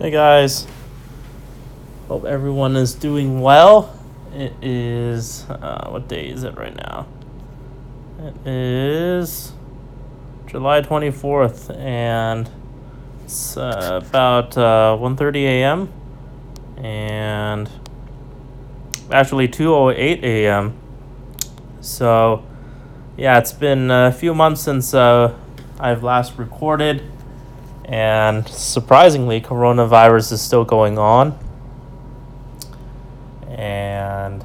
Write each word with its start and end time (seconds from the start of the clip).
Hey 0.00 0.10
guys. 0.10 0.66
Hope 2.08 2.24
everyone 2.24 2.74
is 2.74 2.94
doing 2.94 3.42
well. 3.42 3.94
It 4.34 4.54
is 4.62 5.44
uh, 5.50 5.90
what 5.90 6.08
day 6.08 6.26
is 6.26 6.42
it 6.42 6.56
right 6.56 6.74
now? 6.74 7.06
It 8.18 8.46
is 8.46 9.52
July 10.46 10.80
24th 10.80 11.76
and 11.76 12.48
it's 13.26 13.58
uh, 13.58 14.00
about 14.02 14.56
uh, 14.56 14.96
1:30 14.98 15.36
a.m. 15.42 15.92
and 16.78 17.68
actually 19.12 19.48
2:08 19.48 20.22
a.m. 20.22 20.78
So 21.82 22.42
yeah, 23.18 23.38
it's 23.38 23.52
been 23.52 23.90
a 23.90 24.12
few 24.12 24.34
months 24.34 24.62
since 24.62 24.94
uh, 24.94 25.36
I've 25.78 26.02
last 26.02 26.38
recorded 26.38 27.02
and 27.90 28.46
surprisingly, 28.46 29.40
coronavirus 29.40 30.30
is 30.30 30.40
still 30.40 30.64
going 30.64 30.96
on. 30.96 31.36
And 33.48 34.44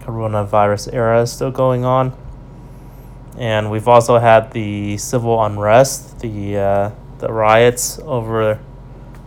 coronavirus 0.00 0.92
era 0.92 1.22
is 1.22 1.30
still 1.30 1.52
going 1.52 1.84
on. 1.84 2.12
And 3.38 3.70
we've 3.70 3.86
also 3.86 4.18
had 4.18 4.50
the 4.50 4.96
civil 4.96 5.44
unrest, 5.44 6.18
the 6.18 6.58
uh, 6.58 6.90
the 7.18 7.32
riots 7.32 8.00
over. 8.00 8.58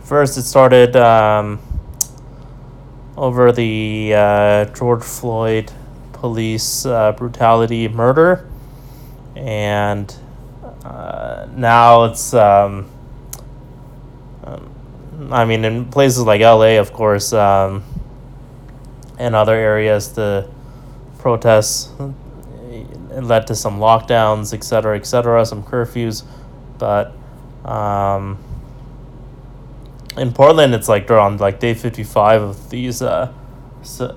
First, 0.02 0.36
it 0.36 0.42
started 0.42 0.94
um, 0.94 1.58
over 3.16 3.52
the 3.52 4.12
uh, 4.14 4.64
George 4.66 5.02
Floyd 5.02 5.72
police 6.12 6.84
uh, 6.84 7.12
brutality 7.12 7.88
murder, 7.88 8.46
and 9.34 10.14
uh, 10.84 11.46
now 11.54 12.04
it's. 12.04 12.34
Um, 12.34 12.90
I 15.32 15.44
mean, 15.44 15.64
in 15.64 15.86
places 15.86 16.22
like 16.22 16.40
LA, 16.40 16.78
of 16.78 16.92
course, 16.92 17.32
um, 17.32 17.82
and 19.18 19.34
other 19.34 19.54
areas, 19.54 20.12
the 20.12 20.48
protests 21.18 21.90
led 23.10 23.46
to 23.46 23.54
some 23.54 23.78
lockdowns, 23.78 24.52
et 24.52 24.62
cetera, 24.62 24.96
et 24.96 25.06
cetera, 25.06 25.44
some 25.46 25.62
curfews. 25.62 26.24
But 26.78 27.14
um, 27.64 28.38
in 30.16 30.32
Portland, 30.32 30.74
it's 30.74 30.88
like 30.88 31.06
they're 31.06 31.18
on 31.18 31.38
like 31.38 31.60
day 31.60 31.74
55 31.74 32.42
of 32.42 32.70
these 32.70 33.02
uh, 33.02 33.32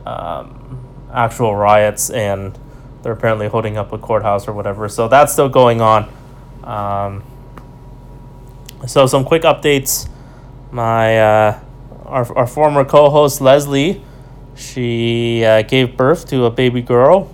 um, 0.06 0.86
actual 1.14 1.56
riots, 1.56 2.10
and 2.10 2.58
they're 3.02 3.14
apparently 3.14 3.48
holding 3.48 3.78
up 3.78 3.94
a 3.94 3.98
courthouse 3.98 4.48
or 4.48 4.54
whatever. 4.54 4.90
So 4.90 5.08
that's 5.08 5.34
still 5.34 5.50
going 5.50 5.82
on. 5.82 6.12
Um, 6.64 7.24
so, 8.88 9.08
some 9.08 9.26
quick 9.26 9.44
updates 9.44 10.08
my 10.72 11.20
uh, 11.20 11.60
our, 12.06 12.38
our 12.38 12.48
former 12.48 12.84
co-host 12.86 13.42
Leslie, 13.42 14.04
she 14.56 15.44
uh, 15.46 15.62
gave 15.64 15.96
birth 15.96 16.28
to 16.30 16.46
a 16.46 16.52
baby 16.52 16.82
girl. 16.82 17.34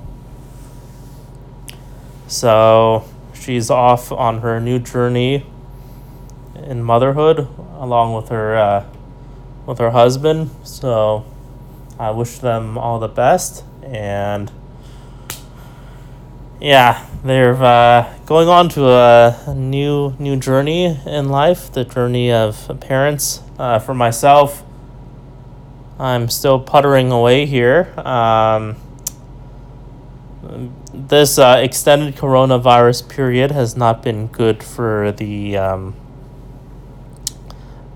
So 2.27 3.05
she's 3.33 3.69
off 3.69 4.11
on 4.11 4.39
her 4.39 4.59
new 4.59 4.79
journey 4.79 5.45
in 6.55 6.83
motherhood, 6.83 7.47
along 7.77 8.13
with 8.13 8.29
her 8.29 8.55
uh, 8.55 8.85
with 9.65 9.77
her 9.79 9.91
husband. 9.91 10.49
So 10.63 11.25
I 11.99 12.11
wish 12.11 12.39
them 12.39 12.77
all 12.77 12.99
the 12.99 13.07
best 13.07 13.63
and 13.83 14.51
yeah, 16.59 17.05
they're 17.23 17.61
uh, 17.61 18.17
going 18.25 18.47
on 18.47 18.69
to 18.69 18.87
a 18.87 19.53
new 19.55 20.15
new 20.19 20.37
journey 20.37 20.85
in 21.05 21.29
life, 21.29 21.71
the 21.71 21.83
journey 21.83 22.31
of 22.31 22.79
parents. 22.79 23.41
Uh, 23.59 23.79
for 23.79 23.93
myself, 23.93 24.63
I'm 25.99 26.29
still 26.29 26.59
puttering 26.59 27.11
away 27.11 27.45
here. 27.45 27.93
Um, 27.97 28.77
this 30.93 31.37
uh, 31.37 31.57
extended 31.59 32.15
coronavirus 32.15 33.09
period 33.09 33.51
has 33.51 33.75
not 33.75 34.01
been 34.01 34.27
good 34.27 34.63
for 34.63 35.11
the 35.11 35.57
um, 35.57 35.95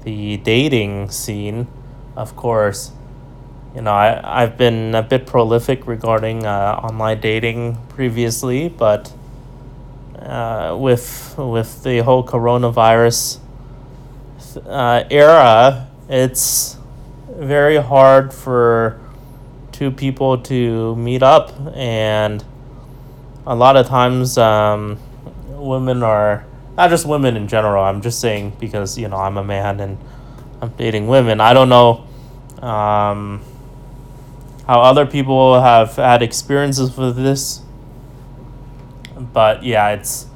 the 0.03 0.37
dating 0.37 1.11
scene, 1.11 1.67
of 2.15 2.35
course 2.35 2.91
you 3.75 3.81
know, 3.81 3.91
I, 3.91 4.41
I've 4.43 4.57
been 4.57 4.95
a 4.95 5.03
bit 5.03 5.27
prolific 5.27 5.85
regarding 5.85 6.45
uh, 6.45 6.79
online 6.83 7.21
dating 7.21 7.77
previously, 7.89 8.69
but 8.69 9.13
uh, 10.17 10.75
with 10.79 11.35
with 11.37 11.83
the 11.83 11.99
whole 11.99 12.23
coronavirus 12.25 13.39
uh, 14.65 15.03
era, 15.09 15.87
it's 16.09 16.77
very 17.29 17.77
hard 17.77 18.33
for 18.33 18.99
two 19.71 19.91
people 19.91 20.39
to 20.39 20.95
meet 20.95 21.21
up, 21.23 21.53
and 21.75 22.43
a 23.45 23.55
lot 23.55 23.77
of 23.77 23.87
times, 23.87 24.37
um, 24.37 24.97
women 25.49 26.03
are 26.03 26.45
not 26.75 26.89
just 26.89 27.05
women 27.05 27.37
in 27.37 27.47
general. 27.47 27.83
I'm 27.83 28.01
just 28.01 28.19
saying 28.19 28.53
because 28.59 28.97
you 28.97 29.07
know 29.07 29.17
I'm 29.17 29.37
a 29.37 29.43
man 29.43 29.79
and 29.79 29.97
I'm 30.61 30.69
dating 30.69 31.07
women. 31.07 31.39
I 31.39 31.53
don't 31.53 31.69
know. 31.69 32.07
Um, 32.61 33.41
how 34.69 34.81
other 34.81 35.03
people 35.03 35.59
have 35.59 35.95
had 35.95 36.21
experiences 36.21 36.95
with 36.95 37.15
this. 37.15 37.63
But 39.17 39.63
yeah, 39.63 39.89
it's 39.93 40.27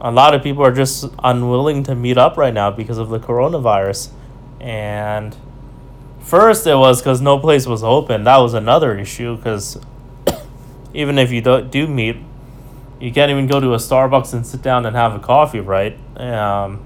a 0.00 0.10
lot 0.10 0.34
of 0.34 0.42
people 0.42 0.64
are 0.64 0.72
just 0.72 1.04
unwilling 1.22 1.84
to 1.84 1.94
meet 1.94 2.18
up 2.18 2.36
right 2.36 2.52
now 2.52 2.72
because 2.72 2.98
of 2.98 3.10
the 3.10 3.20
coronavirus. 3.20 4.10
And 4.60 5.36
first 6.18 6.66
it 6.66 6.74
was 6.74 7.00
because 7.00 7.20
no 7.20 7.38
place 7.38 7.64
was 7.64 7.84
open. 7.84 8.24
That 8.24 8.38
was 8.38 8.54
another 8.54 8.98
issue 8.98 9.36
because 9.36 9.78
even 10.92 11.16
if 11.16 11.30
you 11.30 11.40
do, 11.40 11.62
do 11.62 11.86
meet, 11.86 12.16
you 12.98 13.12
can't 13.12 13.30
even 13.30 13.46
go 13.46 13.60
to 13.60 13.74
a 13.74 13.76
Starbucks 13.76 14.34
and 14.34 14.44
sit 14.44 14.62
down 14.62 14.84
and 14.84 14.96
have 14.96 15.14
a 15.14 15.20
coffee, 15.20 15.60
right? 15.60 15.96
Um, 16.18 16.82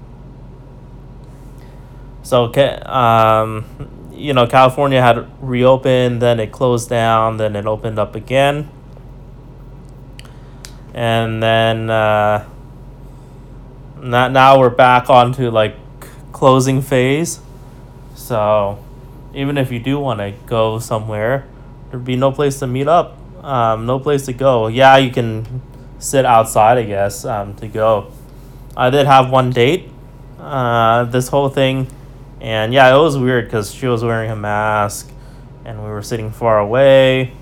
so, 2.21 2.53
um, 2.85 3.65
you 4.19 4.33
know, 4.33 4.45
California 4.45 5.01
had 5.01 5.27
reopened, 5.41 6.21
then 6.21 6.39
it 6.39 6.51
closed 6.51 6.89
down, 6.89 7.37
then 7.37 7.55
it 7.55 7.65
opened 7.65 7.97
up 7.97 8.15
again. 8.15 8.69
And 10.93 11.41
then 11.41 11.89
uh, 11.89 12.47
not, 14.01 14.31
now 14.31 14.59
we're 14.59 14.69
back 14.69 15.09
onto 15.09 15.49
like 15.49 15.75
closing 16.33 16.81
phase. 16.81 17.39
So 18.15 18.83
even 19.33 19.57
if 19.57 19.71
you 19.71 19.79
do 19.79 19.99
want 19.99 20.19
to 20.19 20.33
go 20.45 20.79
somewhere, 20.79 21.47
there'd 21.89 22.03
be 22.03 22.15
no 22.15 22.31
place 22.31 22.59
to 22.59 22.67
meet 22.67 22.87
up, 22.87 23.17
um, 23.43 23.85
no 23.85 23.99
place 23.99 24.25
to 24.25 24.33
go. 24.33 24.67
Yeah, 24.67 24.97
you 24.97 25.11
can 25.11 25.61
sit 25.99 26.25
outside, 26.25 26.77
I 26.77 26.83
guess, 26.83 27.23
um, 27.25 27.55
to 27.55 27.67
go. 27.67 28.11
I 28.75 28.89
did 28.89 29.05
have 29.05 29.29
one 29.29 29.51
date. 29.51 29.89
Uh, 30.39 31.03
this 31.05 31.27
whole 31.27 31.49
thing 31.49 31.87
and 32.41 32.73
yeah, 32.73 32.93
it 32.95 32.99
was 32.99 33.17
weird 33.17 33.45
because 33.45 33.73
she 33.73 33.87
was 33.87 34.03
wearing 34.03 34.31
a 34.31 34.35
mask 34.35 35.11
and 35.65 35.83
we 35.83 35.89
were 35.89 36.01
sitting 36.01 36.31
far 36.31 36.59
away 36.59 37.33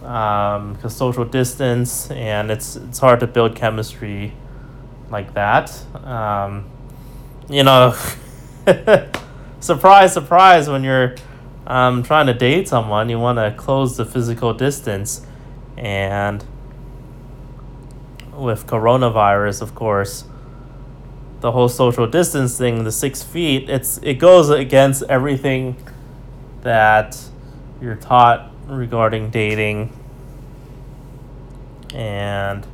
because 0.00 0.84
um, 0.84 0.90
social 0.90 1.24
distance 1.24 2.10
and 2.10 2.50
it's 2.50 2.76
it's 2.76 2.98
hard 2.98 3.20
to 3.20 3.26
build 3.26 3.54
chemistry 3.54 4.32
like 5.10 5.34
that. 5.34 5.70
Um, 6.04 6.68
you 7.48 7.64
know, 7.64 7.96
surprise, 9.60 10.12
surprise, 10.12 10.68
when 10.68 10.84
you're 10.84 11.16
um, 11.66 12.02
trying 12.02 12.26
to 12.26 12.34
date 12.34 12.68
someone, 12.68 13.08
you 13.08 13.18
want 13.18 13.38
to 13.38 13.54
close 13.56 13.96
the 13.96 14.04
physical 14.04 14.54
distance. 14.54 15.26
And 15.76 16.44
with 18.34 18.66
coronavirus, 18.66 19.62
of 19.62 19.74
course, 19.74 20.24
the 21.40 21.52
whole 21.52 21.68
social 21.68 22.06
distancing, 22.06 22.84
the 22.84 22.92
six 22.92 23.22
feet, 23.22 23.70
it's 23.70 23.98
it 24.02 24.14
goes 24.14 24.50
against 24.50 25.02
everything 25.04 25.76
that 26.62 27.18
you're 27.80 27.96
taught 27.96 28.50
regarding 28.66 29.30
dating. 29.30 29.96
And 31.94 32.66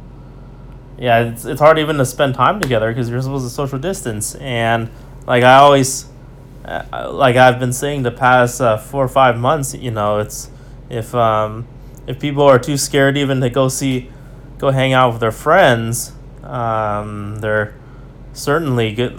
yeah, 0.99 1.20
it's 1.20 1.44
it's 1.44 1.61
hard 1.61 1.79
even 1.79 1.96
to 1.96 2.05
spend 2.05 2.35
time 2.35 2.61
together 2.61 2.90
because 2.90 3.08
you're 3.08 3.23
supposed 3.23 3.46
to 3.46 3.50
social 3.50 3.79
distance. 3.79 4.35
And 4.37 4.90
like 5.26 5.44
I 5.44 5.56
always, 5.56 6.06
uh, 6.64 7.11
like 7.12 7.37
I've 7.37 7.58
been 7.58 7.73
saying 7.73 8.02
the 8.02 8.11
past 8.11 8.61
uh, 8.61 8.76
four 8.76 9.05
or 9.05 9.08
five 9.08 9.38
months, 9.38 9.75
you 9.75 9.90
know, 9.90 10.19
it's 10.19 10.50
if 10.90 11.14
um 11.14 11.67
if 12.06 12.19
people 12.20 12.43
are 12.43 12.58
too 12.58 12.76
scared 12.76 13.17
even 13.17 13.40
to 13.40 13.50
go 13.50 13.69
see, 13.69 14.11
go 14.58 14.70
hang 14.70 14.93
out 14.93 15.12
with 15.12 15.20
their 15.20 15.32
friends, 15.32 16.12
um, 16.43 17.37
they're 17.40 17.75
certainly 18.37 18.93
get 18.93 19.12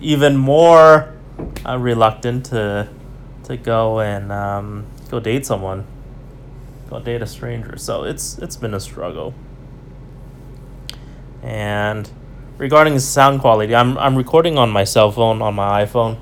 even 0.00 0.36
more 0.36 1.14
uh, 1.66 1.78
reluctant 1.78 2.46
to 2.46 2.88
to 3.44 3.56
go 3.56 4.00
and 4.00 4.30
um, 4.30 4.86
go 5.10 5.18
date 5.20 5.46
someone, 5.46 5.86
go 6.90 7.00
date 7.00 7.22
a 7.22 7.26
stranger. 7.26 7.76
So 7.78 8.04
it's 8.04 8.38
it's 8.38 8.56
been 8.56 8.74
a 8.74 8.80
struggle. 8.80 9.34
And 11.42 12.10
regarding 12.58 12.94
the 12.94 13.00
sound 13.00 13.40
quality, 13.40 13.74
I'm 13.74 13.96
I'm 13.98 14.16
recording 14.16 14.58
on 14.58 14.70
my 14.70 14.84
cell 14.84 15.10
phone 15.10 15.42
on 15.42 15.54
my 15.54 15.84
iPhone, 15.84 16.18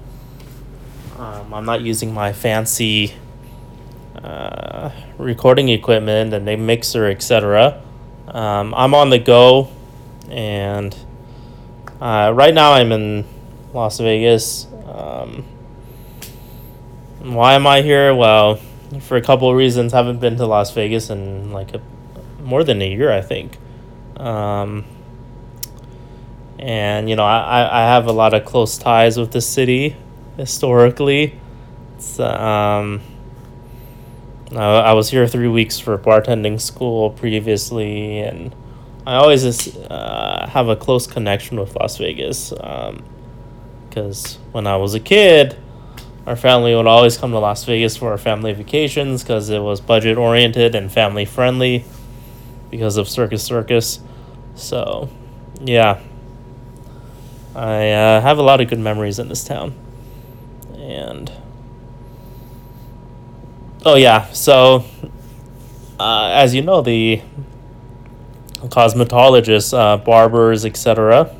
Um, 1.19 1.55
I'm 1.55 1.64
not 1.64 1.81
using 1.81 2.12
my 2.12 2.32
fancy 2.32 3.14
uh, 4.23 4.91
recording 5.19 5.70
equipment 5.70 6.35
and 6.35 6.49
a 6.49 6.56
mixer, 6.56 7.06
etc. 7.06 7.82
Um, 8.29 8.75
I'm 8.75 8.94
on 8.94 9.11
the 9.11 9.19
go, 9.19 9.69
and 10.31 10.94
uh, 12.00 12.32
right 12.34 12.54
now 12.54 12.72
I'm 12.72 12.93
in 12.93 13.25
Las 13.72 13.98
Vegas. 13.98 14.66
Um, 14.87 15.44
why 17.20 17.54
am 17.54 17.66
I 17.66 17.82
here? 17.82 18.14
Well, 18.14 18.60
for 19.00 19.16
a 19.16 19.22
couple 19.22 19.50
of 19.50 19.56
reasons. 19.56 19.93
Haven't 19.93 20.20
been 20.20 20.37
to 20.37 20.46
Las 20.46 20.72
Vegas 20.72 21.10
in 21.10 21.52
like 21.52 21.75
a, 21.75 21.81
more 22.43 22.64
than 22.64 22.81
a 22.82 22.88
year, 22.88 23.12
I 23.12 23.20
think. 23.20 23.58
Um, 24.16 24.84
and 26.58 27.08
you 27.08 27.16
know, 27.16 27.25
I, 27.25 27.82
I 27.82 27.93
have 27.93 28.06
a 28.06 28.12
lot 28.12 28.34
of 28.34 28.44
close 28.44 28.78
ties 28.78 29.19
with 29.19 29.32
the 29.32 29.40
city 29.40 29.96
historically. 30.37 31.38
It's, 31.96 32.19
um, 32.20 33.00
I, 34.52 34.64
I 34.64 34.93
was 34.93 35.10
here 35.10 35.26
three 35.26 35.48
weeks 35.48 35.78
for 35.78 35.98
bartending 35.98 36.60
school 36.60 37.10
previously, 37.10 38.20
and 38.20 38.54
I 39.06 39.14
always 39.17 39.76
uh, 39.76 40.49
have 40.50 40.69
a 40.69 40.75
close 40.75 41.06
connection 41.06 41.61
with 41.61 41.76
Las 41.76 41.97
Vegas. 41.97 42.50
Because 42.50 44.37
um, 44.37 44.43
when 44.50 44.67
I 44.67 44.76
was 44.76 44.94
a 44.94 45.00
kid, 45.00 45.56
our 46.26 46.35
family 46.35 46.75
would 46.75 46.88
always 46.88 47.17
come 47.17 47.31
to 47.31 47.38
Las 47.38 47.64
Vegas 47.64 47.97
for 47.97 48.11
our 48.11 48.19
family 48.19 48.53
vacations 48.53 49.23
because 49.23 49.49
it 49.49 49.61
was 49.61 49.81
budget 49.81 50.19
oriented 50.19 50.75
and 50.75 50.91
family 50.91 51.25
friendly 51.25 51.85
because 52.69 52.97
of 52.97 53.08
Circus 53.08 53.44
Circus. 53.44 54.00
So, 54.56 55.08
yeah. 55.61 56.00
I 57.55 57.91
uh, 57.91 58.20
have 58.20 58.38
a 58.38 58.43
lot 58.43 58.61
of 58.61 58.69
good 58.69 58.81
memories 58.81 59.20
in 59.20 59.29
this 59.29 59.44
town. 59.44 59.73
And. 60.75 61.31
Oh, 63.85 63.94
yeah. 63.94 64.32
So, 64.32 64.85
uh, 66.00 66.31
as 66.32 66.56
you 66.56 66.62
know, 66.62 66.82
the 66.82 67.23
cosmetologists, 68.68 69.76
uh, 69.76 69.96
barbers, 69.96 70.64
etc., 70.64 71.34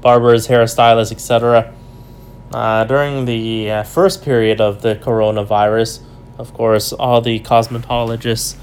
barbers, 0.00 0.48
hairstylists, 0.48 1.12
etc., 1.12 1.72
uh, 2.52 2.84
during 2.84 3.24
the 3.24 3.70
uh, 3.70 3.82
first 3.82 4.22
period 4.22 4.60
of 4.60 4.82
the 4.82 4.94
coronavirus, 4.96 6.00
of 6.38 6.54
course, 6.54 6.92
all 6.92 7.20
the 7.20 7.40
cosmetologists 7.40 8.56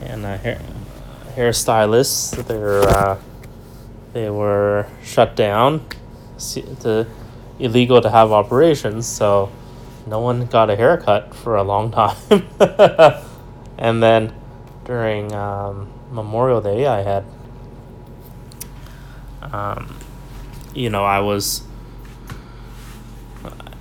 and 0.00 0.24
uh, 0.24 0.38
hair 0.38 0.60
hairstylists 1.36 2.44
they're 2.46 2.80
uh, 2.88 3.18
they 4.12 4.28
were 4.30 4.86
shut 5.04 5.36
down, 5.36 5.86
to 6.80 7.06
illegal 7.58 8.00
to 8.00 8.10
have 8.10 8.32
operations. 8.32 9.06
So 9.06 9.52
no 10.06 10.20
one 10.20 10.46
got 10.46 10.70
a 10.70 10.76
haircut 10.76 11.34
for 11.34 11.56
a 11.56 11.62
long 11.62 11.92
time. 12.00 12.16
and 13.78 14.02
then 14.02 14.32
during 14.84 15.32
um, 15.32 15.92
Memorial 16.10 16.60
Day, 16.60 16.86
I 16.86 17.02
had, 17.02 17.24
um, 19.42 19.96
you 20.74 20.90
know, 20.90 21.04
I 21.04 21.20
was 21.20 21.62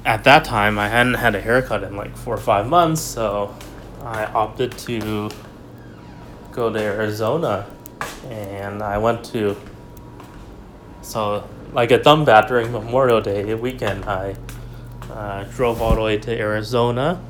at 0.05 0.23
that 0.23 0.45
time, 0.45 0.79
I 0.79 0.87
hadn't 0.87 1.15
had 1.15 1.35
a 1.35 1.41
haircut 1.41 1.83
in 1.83 1.95
like 1.95 2.15
four 2.15 2.33
or 2.33 2.37
five 2.39 2.67
months, 2.67 3.01
so 3.01 3.55
I 4.03 4.25
opted 4.25 4.77
to 4.79 5.29
go 6.51 6.71
to 6.71 6.79
Arizona. 6.79 7.67
And 8.27 8.81
I 8.81 8.97
went 8.97 9.23
to, 9.25 9.55
so 11.01 11.47
like 11.73 11.91
a 11.91 11.99
thumb 11.99 12.25
bat 12.25 12.47
during 12.47 12.71
Memorial 12.71 13.21
Day 13.21 13.53
weekend, 13.53 14.05
I 14.05 14.35
uh, 15.11 15.43
drove 15.55 15.81
all 15.81 15.95
the 15.95 16.01
way 16.01 16.17
to 16.17 16.31
Arizona, 16.39 17.21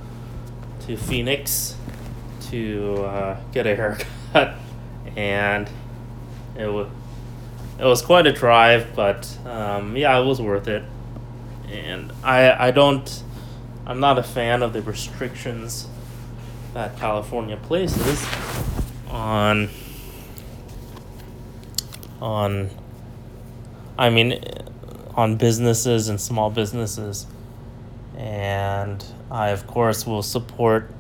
to 0.85 0.95
Phoenix, 0.95 1.75
to 2.49 3.03
uh, 3.03 3.41
get 3.51 3.67
a 3.67 3.75
haircut. 4.33 4.58
And 5.15 5.69
it 6.57 6.67
was, 6.67 6.87
it 7.79 7.85
was 7.85 8.01
quite 8.01 8.27
a 8.27 8.33
drive, 8.33 8.95
but 8.95 9.37
um, 9.45 9.95
yeah, 9.95 10.17
it 10.19 10.25
was 10.25 10.41
worth 10.41 10.67
it. 10.67 10.83
And 11.71 12.11
I 12.23 12.67
I 12.67 12.71
don't 12.71 13.23
I'm 13.85 13.99
not 13.99 14.17
a 14.19 14.23
fan 14.23 14.61
of 14.63 14.73
the 14.73 14.81
restrictions 14.81 15.87
that 16.73 16.97
California 16.97 17.57
places 17.57 18.25
on 19.09 19.69
on 22.21 22.69
I 23.97 24.09
mean 24.09 24.43
on 25.15 25.37
businesses 25.37 26.09
and 26.09 26.19
small 26.19 26.49
businesses. 26.49 27.27
And 28.17 29.03
I 29.31 29.49
of 29.49 29.65
course 29.67 30.05
will 30.05 30.23
support 30.23 30.91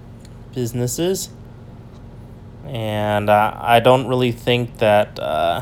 businesses 0.53 1.29
and 2.65 3.29
uh, 3.29 3.57
I 3.59 3.79
don't 3.79 4.07
really 4.07 4.31
think 4.31 4.77
that 4.77 5.19
uh, 5.19 5.61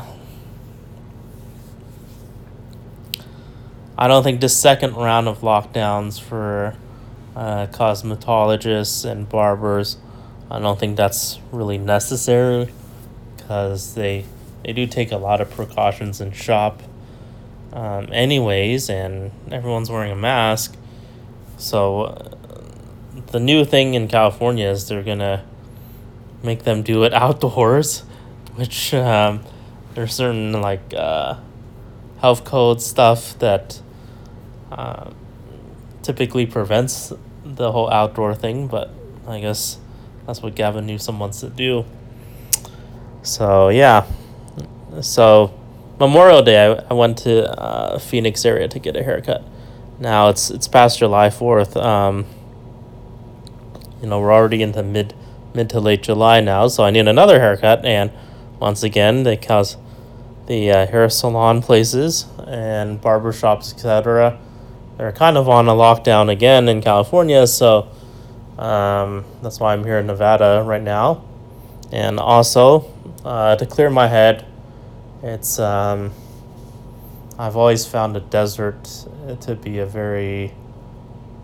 I 3.96 4.08
don't 4.08 4.22
think 4.22 4.40
the 4.40 4.48
second 4.48 4.94
round 4.94 5.26
of 5.26 5.40
lockdowns 5.40 6.20
for 6.20 6.74
uh, 7.34 7.66
cosmetologists 7.68 9.04
and 9.04 9.28
barbers, 9.28 9.96
I 10.50 10.58
don't 10.58 10.78
think 10.78 10.96
that's 10.96 11.38
really 11.50 11.78
necessary 11.78 12.72
because 13.36 13.94
they 13.94 14.24
they 14.64 14.72
do 14.72 14.86
take 14.86 15.12
a 15.12 15.16
lot 15.16 15.40
of 15.40 15.50
precautions 15.50 16.20
in 16.20 16.32
shop, 16.32 16.82
um, 17.72 18.08
anyways, 18.12 18.90
and 18.90 19.30
everyone's 19.50 19.90
wearing 19.90 20.12
a 20.12 20.16
mask. 20.16 20.76
So 21.56 22.02
uh, 22.02 22.36
the 23.32 23.40
new 23.40 23.64
thing 23.64 23.94
in 23.94 24.08
California 24.08 24.68
is 24.68 24.88
they're 24.88 25.02
gonna 25.02 25.44
make 26.42 26.64
them 26.64 26.82
do 26.82 27.04
it 27.04 27.12
outdoors, 27.24 28.00
which 28.54 28.94
um, 28.94 29.44
there's 29.94 30.14
certain 30.14 30.52
like 30.52 30.94
uh, 30.94 31.36
health 32.20 32.44
code 32.44 32.80
stuff 32.80 33.38
that 33.38 33.80
uh, 34.70 35.10
typically 36.02 36.46
prevents 36.46 37.12
the 37.44 37.72
whole 37.72 37.90
outdoor 37.90 38.34
thing, 38.34 38.66
but 38.66 38.90
I 39.26 39.40
guess 39.40 39.78
that's 40.26 40.42
what 40.42 40.54
Gavin 40.54 40.86
Newsom 40.86 41.18
wants 41.18 41.40
to 41.40 41.48
do. 41.48 41.84
So 43.22 43.68
yeah, 43.68 44.06
so 45.00 45.58
Memorial 45.98 46.42
Day, 46.42 46.66
I, 46.66 46.84
I 46.90 46.94
went 46.94 47.18
to 47.18 47.50
uh, 47.60 47.98
Phoenix 47.98 48.44
area 48.44 48.68
to 48.68 48.78
get 48.78 48.96
a 48.96 49.02
haircut. 49.02 49.42
Now 49.98 50.28
it's 50.28 50.50
it's 50.50 50.68
past 50.68 50.98
July 51.00 51.30
fourth. 51.30 51.76
Um, 51.76 52.24
you 54.00 54.08
know 54.08 54.20
we're 54.20 54.32
already 54.32 54.62
into 54.62 54.82
mid 54.82 55.14
mid 55.54 55.70
to 55.70 55.80
late 55.80 56.02
July 56.02 56.40
now, 56.40 56.68
so 56.68 56.84
I 56.84 56.90
need 56.90 57.08
another 57.08 57.40
haircut. 57.40 57.84
And 57.84 58.10
once 58.58 58.82
again, 58.82 59.24
because 59.24 59.76
the 60.46 60.70
uh, 60.70 60.86
hair 60.86 61.08
salon 61.08 61.62
places 61.62 62.26
and 62.46 63.00
barbershops, 63.00 63.72
etc 63.72 64.38
they're 64.98 65.12
kind 65.12 65.36
of 65.36 65.48
on 65.48 65.68
a 65.68 65.72
lockdown 65.72 66.28
again 66.28 66.68
in 66.68 66.82
California, 66.82 67.46
so 67.46 67.88
um, 68.58 69.24
that's 69.42 69.60
why 69.60 69.72
I'm 69.72 69.84
here 69.84 69.98
in 69.98 70.08
Nevada 70.08 70.64
right 70.66 70.82
now. 70.82 71.24
And 71.92 72.18
also, 72.18 72.92
uh, 73.24 73.54
to 73.54 73.64
clear 73.64 73.90
my 73.90 74.08
head, 74.08 74.44
it's 75.22 75.60
um, 75.60 76.10
I've 77.38 77.56
always 77.56 77.86
found 77.86 78.16
the 78.16 78.20
desert 78.20 78.82
to 79.40 79.54
be 79.54 79.78
a 79.78 79.86
very 79.86 80.52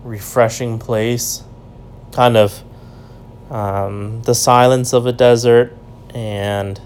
refreshing 0.03 0.81
place. 0.81 1.45
Kind 2.11 2.37
of 2.37 2.64
um, 3.51 4.23
the 4.23 4.35
silence 4.35 4.93
of 4.93 5.07
a 5.07 5.13
desert 5.13 5.77
and 6.15 6.81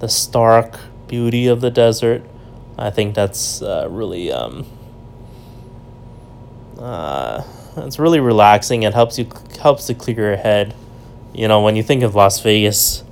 the 0.00 0.08
stark 0.08 0.78
beauty 1.08 1.46
of 1.46 1.60
the 1.60 1.70
desert. 1.70 2.22
I 2.76 2.90
think 2.90 3.14
that's 3.14 3.62
uh, 3.62 3.86
really 3.90 4.32
um, 4.32 4.66
uh, 6.78 7.42
it's 7.76 7.98
really 7.98 8.20
relaxing. 8.20 8.82
It 8.82 8.94
helps 8.94 9.18
you 9.18 9.28
helps 9.60 9.86
to 9.86 9.94
clear 9.94 10.16
your 10.16 10.36
head. 10.36 10.74
You 11.32 11.48
know, 11.48 11.62
when 11.62 11.76
you 11.76 11.82
think 11.82 12.02
of 12.02 12.14
Las 12.14 12.40
Vegas, 12.40 13.04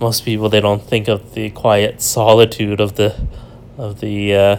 most 0.00 0.24
people 0.24 0.48
they 0.48 0.60
don't 0.60 0.82
think 0.82 1.08
of 1.08 1.34
the 1.34 1.50
quiet 1.50 2.00
solitude 2.00 2.80
of 2.80 2.96
the 2.96 3.26
of 3.78 4.00
the 4.00 4.34
uh, 4.34 4.56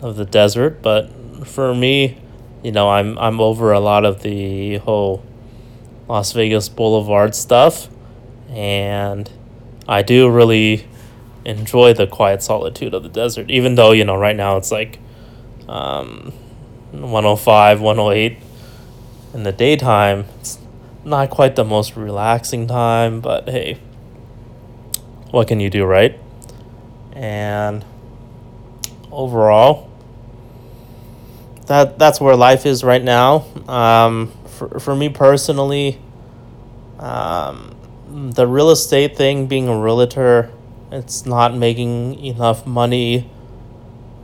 of 0.00 0.16
the 0.16 0.24
desert. 0.24 0.82
But 0.82 1.10
for 1.46 1.74
me, 1.74 2.18
you 2.62 2.72
know, 2.72 2.90
I'm 2.90 3.18
I'm 3.18 3.40
over 3.40 3.72
a 3.72 3.80
lot 3.80 4.04
of 4.04 4.22
the 4.22 4.78
whole 4.78 5.24
Las 6.08 6.32
Vegas 6.32 6.68
Boulevard 6.68 7.34
stuff, 7.34 7.88
and 8.48 9.30
I 9.88 10.02
do 10.02 10.30
really 10.30 10.86
enjoy 11.44 11.92
the 11.94 12.06
quiet 12.06 12.42
solitude 12.42 12.94
of 12.94 13.02
the 13.02 13.08
desert. 13.08 13.50
Even 13.50 13.74
though 13.74 13.92
you 13.92 14.04
know, 14.04 14.16
right 14.16 14.36
now 14.36 14.56
it's 14.56 14.70
like. 14.70 14.98
Um, 15.68 16.32
105, 16.92 17.80
108 17.80 18.38
in 19.34 19.42
the 19.42 19.52
daytime. 19.52 20.26
It's 20.40 20.58
not 21.04 21.30
quite 21.30 21.56
the 21.56 21.64
most 21.64 21.96
relaxing 21.96 22.66
time, 22.66 23.20
but 23.20 23.48
hey, 23.48 23.78
what 25.30 25.48
can 25.48 25.60
you 25.60 25.70
do, 25.70 25.84
right? 25.84 26.18
And 27.12 27.84
overall, 29.10 29.90
that 31.66 31.98
that's 31.98 32.20
where 32.20 32.36
life 32.36 32.66
is 32.66 32.84
right 32.84 33.02
now. 33.02 33.46
Um, 33.68 34.32
for 34.56 34.80
for 34.80 34.96
me 34.96 35.08
personally, 35.08 36.00
um, 36.98 37.74
the 38.08 38.46
real 38.46 38.70
estate 38.70 39.16
thing, 39.16 39.46
being 39.46 39.68
a 39.68 39.78
realtor, 39.78 40.50
it's 40.90 41.26
not 41.26 41.54
making 41.54 42.24
enough 42.24 42.66
money. 42.66 43.30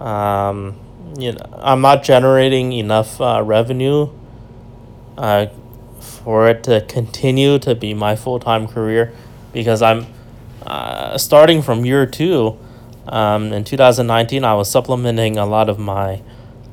Um, 0.01 0.79
you 1.19 1.33
know, 1.33 1.59
I'm 1.59 1.81
not 1.81 2.03
generating 2.03 2.73
enough 2.73 3.21
uh, 3.21 3.43
revenue. 3.45 4.09
Uh, 5.17 5.47
for 6.03 6.49
it 6.49 6.63
to 6.65 6.81
continue 6.83 7.59
to 7.59 7.75
be 7.75 7.95
my 7.95 8.17
full 8.17 8.39
time 8.39 8.67
career, 8.67 9.13
because 9.53 9.83
I'm 9.83 10.07
uh, 10.67 11.19
starting 11.19 11.63
from 11.63 11.85
year 11.85 12.07
two. 12.07 12.59
Um, 13.09 13.53
in 13.53 13.65
2019, 13.65 14.45
I 14.45 14.55
was 14.55 14.71
supplementing 14.71 15.37
a 15.37 15.45
lot 15.45 15.69
of 15.69 15.79
my 15.79 16.23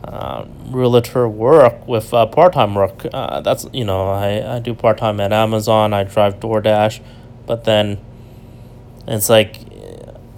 uh, 0.04 0.46
realtor 0.68 1.28
work 1.28 1.88
with 1.88 2.14
uh, 2.14 2.26
part 2.26 2.54
time 2.54 2.74
work. 2.76 3.06
Uh, 3.14 3.42
that's 3.42 3.68
you 3.74 3.84
know 3.84 4.10
I, 4.10 4.56
I 4.56 4.60
do 4.60 4.74
part 4.74 4.98
time 4.98 5.20
at 5.20 5.34
Amazon. 5.34 5.94
I 5.94 6.04
drive 6.04 6.40
DoorDash, 6.40 7.02
but 7.46 7.66
then 7.66 8.00
it's 9.08 9.30
like 9.30 9.58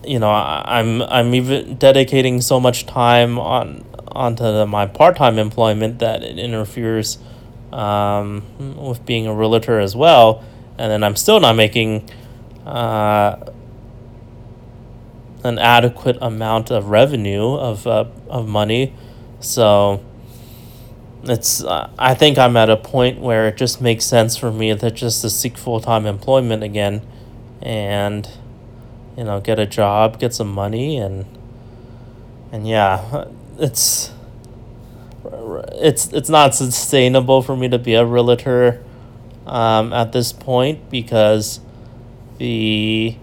you 0.04 0.20
know 0.20 0.32
I, 0.32 0.80
I'm 0.80 1.02
I'm 1.04 1.36
even 1.36 1.76
dedicating 1.76 2.42
so 2.42 2.60
much 2.60 2.86
time 2.86 3.38
on 3.38 3.86
onto 4.08 4.44
the, 4.44 4.66
my 4.66 4.88
part 4.88 5.16
time 5.16 5.38
employment 5.38 6.00
that 6.00 6.24
it 6.24 6.40
interferes 6.40 7.18
um, 7.72 8.44
with 8.78 9.06
being 9.06 9.28
a 9.28 9.34
realtor 9.34 9.80
as 9.80 9.96
well, 9.96 10.44
and 10.78 10.92
then 10.92 11.04
I'm 11.04 11.16
still 11.16 11.40
not 11.40 11.56
making. 11.56 12.10
Uh, 12.66 13.38
an 15.44 15.58
adequate 15.58 16.16
amount 16.22 16.70
of 16.70 16.90
revenue 16.90 17.56
of 17.56 17.88
uh, 17.88 18.06
of 18.30 18.48
money 18.48 18.94
so 19.42 20.04
it's 21.24 21.64
uh, 21.64 21.90
I 22.00 22.14
think 22.14 22.38
I'm 22.38 22.58
at 22.58 22.70
a 22.70 22.78
point 22.78 23.20
where 23.20 23.48
it 23.48 23.58
just 23.58 23.82
makes 23.82 24.06
sense 24.06 24.38
for 24.38 24.52
me 24.52 24.76
to 24.76 24.92
just 24.92 25.22
to 25.22 25.30
seek 25.30 25.58
full-time 25.58 26.06
employment 26.06 26.64
again 26.64 27.02
and 27.62 28.28
you 29.18 29.24
know 29.24 29.40
get 29.40 29.60
a 29.60 29.66
job, 29.66 30.20
get 30.20 30.34
some 30.34 30.52
money 30.52 30.98
and 30.98 31.26
and 32.52 32.68
yeah, 32.68 33.26
it's 33.60 34.12
it's 35.74 36.12
it's 36.12 36.30
not 36.30 36.56
sustainable 36.56 37.42
for 37.42 37.56
me 37.56 37.70
to 37.70 37.80
be 37.80 37.94
a 37.94 38.06
realtor 38.06 38.84
um, 39.46 39.94
at 39.94 40.12
this 40.12 40.34
point 40.34 40.90
because 40.90 41.60
the 42.38 43.16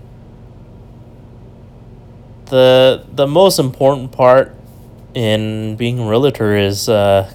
the 2.46 3.04
the 3.12 3.26
most 3.26 3.58
important 3.58 4.12
part 4.12 4.54
in 5.15 5.77
being 5.77 5.99
a 5.99 6.09
realtor 6.09 6.57
is 6.57 6.88
uh, 6.88 7.31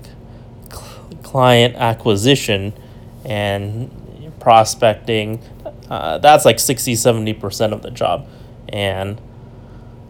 cl- 0.71 1.09
client 1.23 1.75
acquisition 1.75 2.73
and 3.25 3.91
prospecting. 4.39 5.41
Uh, 5.89 6.17
that's 6.19 6.45
like 6.45 6.59
60 6.59 6.93
70% 6.93 7.73
of 7.73 7.81
the 7.81 7.91
job. 7.91 8.27
And 8.69 9.19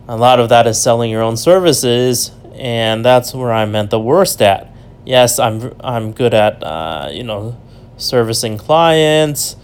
a 0.07 0.17
lot 0.17 0.39
of 0.39 0.49
that 0.49 0.67
is 0.67 0.81
selling 0.81 1.09
your 1.09 1.21
own 1.21 1.37
services, 1.37 2.31
and 2.53 3.05
that's 3.05 3.33
where 3.33 3.53
I'm 3.53 3.75
at 3.75 3.89
the 3.89 3.99
worst 3.99 4.41
at. 4.41 4.69
Yes, 5.05 5.39
I'm 5.39 5.73
I'm 5.81 6.11
good 6.11 6.33
at 6.33 6.61
uh, 6.63 7.09
you 7.11 7.23
know 7.23 7.57
servicing 7.97 8.57
clients 8.57 9.55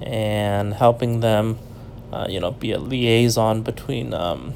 and 0.00 0.74
helping 0.74 1.20
them, 1.20 1.58
uh, 2.12 2.26
you 2.28 2.40
know, 2.40 2.50
be 2.50 2.72
a 2.72 2.78
liaison 2.78 3.62
between 3.62 4.12
um, 4.12 4.54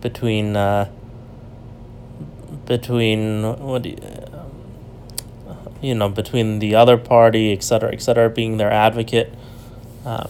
between 0.00 0.56
uh, 0.56 0.90
between 2.66 3.42
what 3.42 3.82
do 3.82 3.90
you, 3.90 3.98
you 5.82 5.94
know 5.94 6.08
between 6.08 6.58
the 6.58 6.74
other 6.74 6.96
party 6.96 7.52
et 7.52 7.62
cetera 7.62 7.92
et 7.92 8.02
cetera 8.02 8.28
being 8.28 8.56
their 8.58 8.70
advocate 8.70 9.32
uh, 10.04 10.28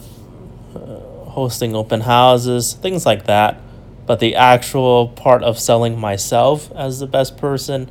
hosting 1.31 1.75
open 1.75 2.01
houses 2.01 2.73
things 2.73 3.05
like 3.05 3.25
that. 3.25 3.59
But 4.05 4.19
the 4.19 4.35
actual 4.35 5.07
part 5.07 5.43
of 5.43 5.57
selling 5.59 5.97
myself 5.97 6.71
as 6.73 6.99
the 6.99 7.07
best 7.07 7.37
person 7.37 7.87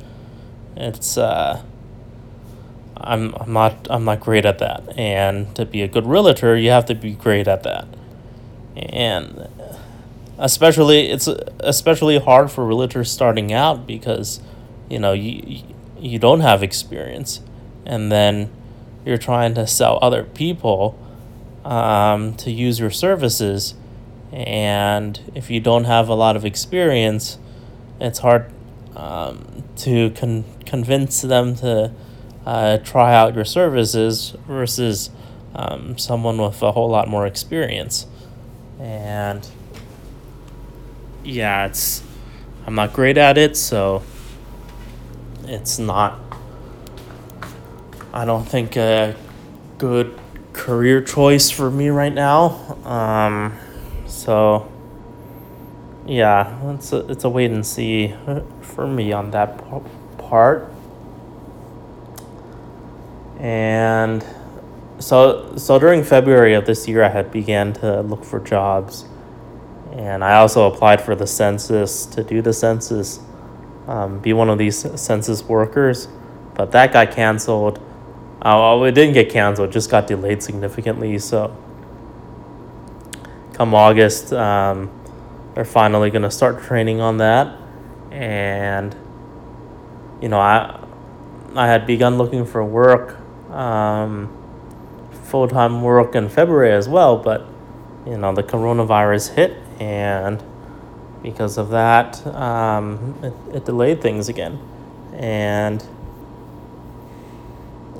it's 0.75 1.17
uh, 1.17 1.63
I'm, 2.97 3.33
I'm 3.35 3.53
not 3.53 3.87
I'm 3.89 4.05
not 4.05 4.19
great 4.19 4.45
at 4.45 4.59
that. 4.59 4.97
And 4.97 5.53
to 5.55 5.65
be 5.65 5.81
a 5.81 5.87
good 5.87 6.05
realtor 6.05 6.55
you 6.57 6.69
have 6.69 6.85
to 6.85 6.95
be 6.95 7.13
great 7.13 7.47
at 7.47 7.63
that. 7.63 7.87
And 8.75 9.47
especially 10.41 11.09
it's 11.09 11.27
especially 11.59 12.19
hard 12.19 12.51
for 12.51 12.65
realtors 12.65 13.07
starting 13.07 13.53
out 13.53 13.87
because 13.87 14.41
you 14.89 14.99
know 14.99 15.13
you 15.13 15.63
you 15.97 16.19
don't 16.19 16.41
have 16.41 16.63
experience 16.63 17.41
and 17.85 18.11
then 18.11 18.51
you're 19.05 19.17
trying 19.17 19.53
to 19.53 19.65
sell 19.65 19.97
other 20.01 20.23
people 20.23 20.97
um, 21.63 22.33
to 22.35 22.51
use 22.51 22.79
your 22.79 22.89
services 22.89 23.75
and 24.33 25.31
if 25.35 25.49
you 25.49 25.59
don't 25.59 25.85
have 25.85 26.09
a 26.09 26.15
lot 26.15 26.35
of 26.35 26.43
experience 26.43 27.37
it's 27.99 28.19
hard 28.19 28.51
um, 28.95 29.63
to 29.75 30.09
con- 30.11 30.43
convince 30.65 31.21
them 31.21 31.55
to 31.55 31.93
uh, 32.45 32.77
try 32.79 33.13
out 33.13 33.35
your 33.35 33.45
services 33.45 34.35
versus 34.47 35.09
um, 35.53 35.97
someone 35.97 36.37
with 36.37 36.61
a 36.61 36.71
whole 36.71 36.89
lot 36.89 37.07
more 37.07 37.27
experience. 37.27 38.07
And 38.79 39.47
yeah, 41.23 41.65
it's 41.65 42.03
I'm 42.65 42.75
not 42.75 42.93
great 42.93 43.17
at 43.17 43.37
it, 43.37 43.57
so 43.57 44.03
it's 45.45 45.79
not 45.79 46.19
I 48.13 48.25
don't 48.25 48.45
think 48.45 48.75
a 48.75 49.15
good 49.77 50.17
career 50.53 51.01
choice 51.01 51.49
for 51.49 51.71
me 51.71 51.89
right 51.89 52.13
now. 52.13 52.77
Um, 52.85 53.57
so 54.05 54.69
yeah, 56.05 56.73
it's 56.73 56.91
a, 56.91 57.09
it's 57.09 57.23
a 57.23 57.29
wait 57.29 57.51
and 57.51 57.65
see 57.65 58.15
for 58.61 58.85
me 58.85 59.13
on 59.13 59.31
that 59.31 59.57
part. 60.17 60.71
And 63.39 64.23
so 64.99 65.55
so 65.57 65.79
during 65.79 66.03
February 66.03 66.53
of 66.53 66.65
this 66.65 66.87
year 66.87 67.03
I 67.03 67.09
had 67.09 67.31
began 67.31 67.73
to 67.73 68.01
look 68.01 68.23
for 68.23 68.39
jobs 68.39 69.05
and 70.01 70.23
I 70.23 70.37
also 70.37 70.65
applied 70.65 70.99
for 70.99 71.15
the 71.15 71.27
census 71.27 72.07
to 72.07 72.23
do 72.23 72.41
the 72.41 72.53
census, 72.53 73.19
um, 73.87 74.17
be 74.17 74.33
one 74.33 74.49
of 74.49 74.57
these 74.57 74.99
census 74.99 75.43
workers, 75.43 76.07
but 76.55 76.71
that 76.71 76.91
got 76.91 77.11
canceled. 77.11 77.79
Oh, 78.41 78.83
it 78.83 78.93
didn't 78.93 79.13
get 79.13 79.29
canceled, 79.29 79.69
it 79.69 79.73
just 79.73 79.91
got 79.91 80.07
delayed 80.07 80.41
significantly. 80.41 81.19
So, 81.19 81.55
come 83.53 83.75
August, 83.75 84.33
um, 84.33 84.89
they're 85.53 85.65
finally 85.65 86.09
going 86.09 86.23
to 86.23 86.31
start 86.31 86.63
training 86.63 86.99
on 86.99 87.17
that. 87.17 87.55
And, 88.09 88.95
you 90.19 90.29
know, 90.29 90.39
I, 90.39 90.83
I 91.55 91.67
had 91.67 91.85
begun 91.85 92.17
looking 92.17 92.43
for 92.43 92.65
work, 92.65 93.19
um, 93.51 94.35
full 95.25 95.47
time 95.47 95.83
work 95.83 96.15
in 96.15 96.27
February 96.27 96.71
as 96.71 96.89
well, 96.89 97.17
but, 97.17 97.45
you 98.07 98.17
know, 98.17 98.33
the 98.33 98.41
coronavirus 98.41 99.35
hit 99.35 99.60
and 99.81 100.43
because 101.23 101.57
of 101.57 101.69
that, 101.69 102.23
um, 102.27 103.17
it, 103.23 103.55
it 103.55 103.65
delayed 103.65 103.99
things 103.99 104.29
again. 104.29 104.59
And 105.13 105.83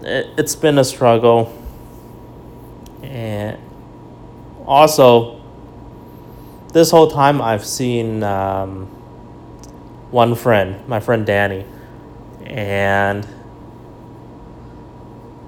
it, 0.04 0.28
it's 0.38 0.56
been 0.56 0.78
a 0.78 0.84
struggle. 0.84 1.58
And 3.02 3.58
also, 4.68 5.42
this 6.72 6.92
whole 6.92 7.10
time 7.10 7.42
I've 7.42 7.66
seen 7.66 8.22
um, 8.22 8.86
one 10.12 10.36
friend, 10.36 10.88
my 10.88 11.00
friend 11.00 11.26
Danny, 11.26 11.66
and 12.46 13.28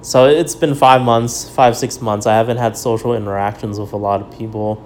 so 0.01 0.27
it's 0.27 0.55
been 0.55 0.73
five 0.73 1.03
months, 1.03 1.47
five, 1.47 1.77
six 1.77 2.01
months. 2.01 2.25
I 2.25 2.33
haven't 2.33 2.57
had 2.57 2.75
social 2.75 3.13
interactions 3.13 3.79
with 3.79 3.93
a 3.93 3.97
lot 3.97 4.19
of 4.21 4.35
people 4.35 4.83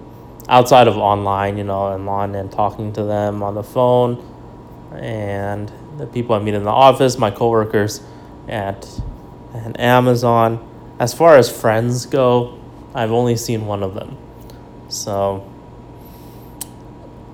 outside 0.50 0.88
of 0.88 0.98
online, 0.98 1.58
you 1.58 1.64
know, 1.64 1.80
online 1.80 2.36
and 2.36 2.52
talking 2.52 2.94
to 2.94 3.04
them 3.04 3.44
on 3.44 3.56
the 3.56 3.64
phone, 3.64 4.24
and 4.94 5.72
the 5.98 6.08
people 6.08 6.36
I 6.36 6.40
meet 6.40 6.54
in 6.54 6.64
the 6.64 6.70
office, 6.70 7.18
my 7.18 7.32
coworkers 7.32 8.02
at, 8.48 8.88
at 9.54 9.80
Amazon. 9.80 10.64
As 11.00 11.14
far 11.14 11.36
as 11.36 11.50
friends 11.50 12.06
go, 12.06 12.60
I've 12.94 13.12
only 13.12 13.36
seen 13.36 13.66
one 13.66 13.84
of 13.84 13.94
them. 13.94 14.18
So, 14.90 15.52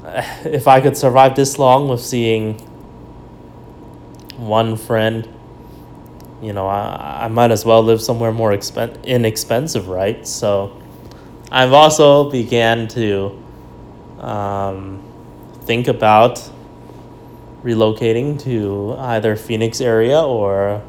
if 0.45 0.67
I 0.67 0.81
could 0.81 0.97
survive 0.97 1.35
this 1.35 1.59
long 1.59 1.87
with 1.87 2.01
seeing 2.01 2.59
one 4.37 4.75
friend, 4.75 5.27
you 6.41 6.51
know, 6.51 6.67
I, 6.67 7.25
I 7.25 7.27
might 7.29 7.51
as 7.51 7.63
well 7.63 7.83
live 7.83 8.01
somewhere 8.01 8.31
more 8.31 8.51
expen- 8.51 9.01
inexpensive, 9.05 9.87
right? 9.87 10.27
So, 10.27 10.77
I've 11.55 11.71
also 11.71 12.31
began 12.31 12.87
to 12.89 13.39
um, 14.17 15.03
think 15.65 15.87
about 15.87 16.41
relocating 17.61 18.41
to 18.41 18.95
either 18.97 19.35
Phoenix 19.35 19.79
area 19.79 20.19
or 20.19 20.81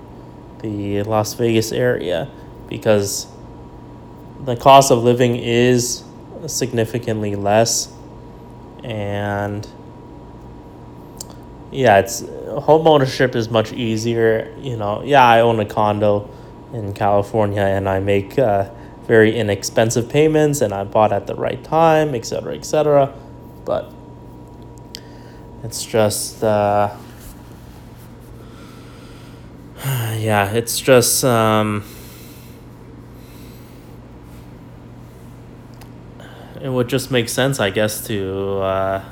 the 0.62 1.02
Las 1.02 1.34
Vegas 1.34 1.70
area 1.70 2.30
because 2.66 3.26
the 4.46 4.56
cost 4.56 4.90
of 4.90 5.04
living 5.04 5.36
is 5.36 6.02
significantly 6.46 7.34
less 7.34 7.92
and 8.82 9.68
yeah 11.70 11.98
it's 11.98 12.20
home 12.20 12.86
ownership 12.86 13.36
is 13.36 13.50
much 13.50 13.72
easier 13.74 14.54
you 14.60 14.76
know. 14.76 15.02
Yeah 15.02 15.24
i 15.24 15.40
own 15.40 15.60
a 15.60 15.64
condo 15.64 16.30
in 16.72 16.92
california 16.92 17.62
and 17.62 17.88
i 17.88 17.98
make 18.00 18.38
uh, 18.38 18.68
very 19.06 19.36
inexpensive 19.36 20.08
payments 20.08 20.60
and 20.60 20.72
i 20.72 20.82
bought 20.84 21.12
at 21.12 21.26
the 21.26 21.34
right 21.34 21.62
time 21.64 22.14
etc 22.14 22.54
etc 22.54 23.12
but 23.64 23.92
it's 25.62 25.84
just 25.84 26.42
uh, 26.44 26.94
yeah 29.84 30.50
it's 30.52 30.78
just 30.80 31.24
um, 31.24 31.84
it 36.64 36.70
would 36.70 36.88
just 36.88 37.10
make 37.10 37.28
sense, 37.28 37.60
I 37.60 37.68
guess, 37.68 38.06
to. 38.06 38.58
Uh, 38.60 39.04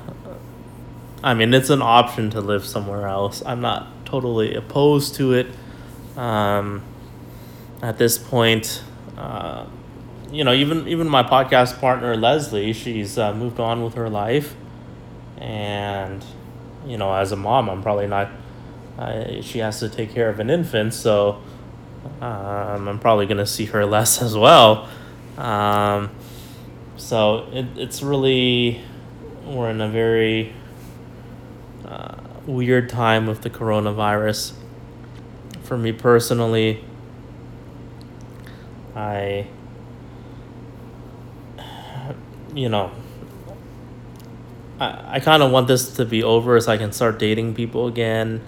I 1.23 1.35
mean, 1.35 1.53
it's 1.53 1.69
an 1.69 1.83
option 1.83 2.31
to 2.31 2.41
live 2.41 2.65
somewhere 2.65 3.07
else. 3.07 3.43
I'm 3.45 3.61
not 3.61 4.07
totally 4.07 4.55
opposed 4.55 5.17
to 5.17 5.35
it. 5.35 5.47
Um, 6.17 6.83
at 7.83 7.99
this 7.99 8.17
point, 8.17 8.83
uh, 9.19 9.67
you 10.33 10.45
know, 10.45 10.53
even 10.53 10.89
even 10.89 11.09
my 11.09 11.23
podcast 11.23 11.79
partner 11.79 12.17
Leslie, 12.17 12.73
she's 12.73 13.19
uh, 13.19 13.35
moved 13.35 13.61
on 13.61 13.85
with 13.85 13.95
her 13.95 14.09
life, 14.09 14.57
and 15.39 16.25
you 16.87 16.97
know, 16.97 17.12
as 17.12 17.33
a 17.33 17.37
mom, 17.37 17.69
I'm 17.69 17.83
probably 17.83 18.07
not. 18.07 18.31
Uh, 18.99 19.41
she 19.43 19.59
has 19.59 19.79
to 19.81 19.89
take 19.89 20.12
care 20.12 20.29
of 20.29 20.41
an 20.41 20.51
infant, 20.51 20.95
so 20.95 21.43
um, 22.21 22.89
I'm 22.89 22.99
probably 22.99 23.27
gonna 23.27 23.47
see 23.47 23.67
her 23.67 23.85
less 23.97 24.23
as 24.23 24.37
well. 24.37 24.89
Um, 25.37 26.11
so 26.97 27.49
it, 27.53 27.67
it's 27.77 28.03
really, 28.03 28.81
we're 29.45 29.71
in 29.71 29.81
a 29.81 29.89
very 29.89 30.55
uh, 31.85 32.17
weird 32.47 32.89
time 32.89 33.27
with 33.27 33.43
the 33.43 33.51
coronavirus. 33.51 34.55
For 35.65 35.77
me 35.77 35.93
personally, 35.93 36.85
I, 38.95 39.47
you 42.55 42.69
know, 42.69 42.91
I, 44.81 45.17
I 45.17 45.21
kind 45.21 45.43
of 45.43 45.51
want 45.51 45.69
this 45.69 45.95
to 45.97 46.05
be 46.05 46.23
over 46.23 46.61
so 46.61 46.73
I 46.73 46.77
can 46.77 46.93
start 46.93 47.19
dating 47.19 47.55
people 47.55 47.87
again. 47.87 48.41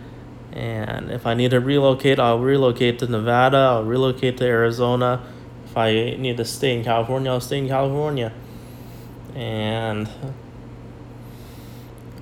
And 0.52 1.10
if 1.10 1.26
I 1.26 1.34
need 1.34 1.50
to 1.50 1.60
relocate, 1.60 2.20
I'll 2.20 2.38
relocate 2.38 3.00
to 3.00 3.06
Nevada, 3.06 3.56
I'll 3.56 3.84
relocate 3.84 4.36
to 4.38 4.44
Arizona. 4.44 5.24
If 5.64 5.76
I 5.76 5.92
need 6.18 6.36
to 6.36 6.44
stay 6.44 6.76
in 6.76 6.84
California, 6.84 7.30
I'll 7.30 7.40
stay 7.40 7.58
in 7.58 7.68
California 7.68 8.32
and 9.34 10.08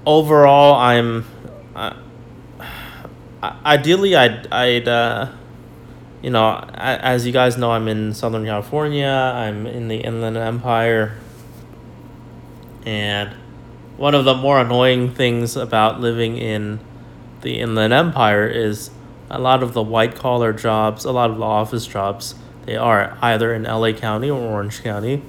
overall, 0.06 0.74
I'm. 0.74 1.26
Uh, 1.74 1.94
ideally, 3.42 4.16
I'd, 4.16 4.46
I'd 4.52 4.88
uh, 4.88 5.32
you 6.22 6.30
know, 6.30 6.64
as 6.74 7.26
you 7.26 7.32
guys 7.32 7.56
know, 7.56 7.70
I'm 7.72 7.88
in 7.88 8.14
Southern 8.14 8.44
California. 8.44 9.06
I'm 9.08 9.66
in 9.66 9.88
the 9.88 9.96
Inland 9.96 10.36
Empire, 10.36 11.18
and 12.84 13.34
one 13.96 14.14
of 14.14 14.24
the 14.24 14.34
more 14.34 14.60
annoying 14.60 15.14
things 15.14 15.56
about 15.56 16.00
living 16.00 16.36
in 16.36 16.80
the 17.42 17.58
Inland 17.58 17.92
Empire 17.92 18.46
is 18.46 18.90
a 19.30 19.38
lot 19.38 19.62
of 19.62 19.72
the 19.72 19.82
white 19.82 20.14
collar 20.14 20.52
jobs, 20.52 21.04
a 21.04 21.12
lot 21.12 21.30
of 21.30 21.38
the 21.38 21.44
office 21.44 21.86
jobs, 21.86 22.34
they 22.66 22.76
are 22.76 23.16
either 23.20 23.54
in 23.54 23.64
LA 23.64 23.92
County 23.92 24.30
or 24.30 24.40
Orange 24.40 24.82
County 24.82 25.22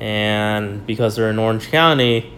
and 0.00 0.86
because 0.86 1.16
they're 1.16 1.30
in 1.30 1.38
Orange 1.38 1.68
County, 1.68 2.32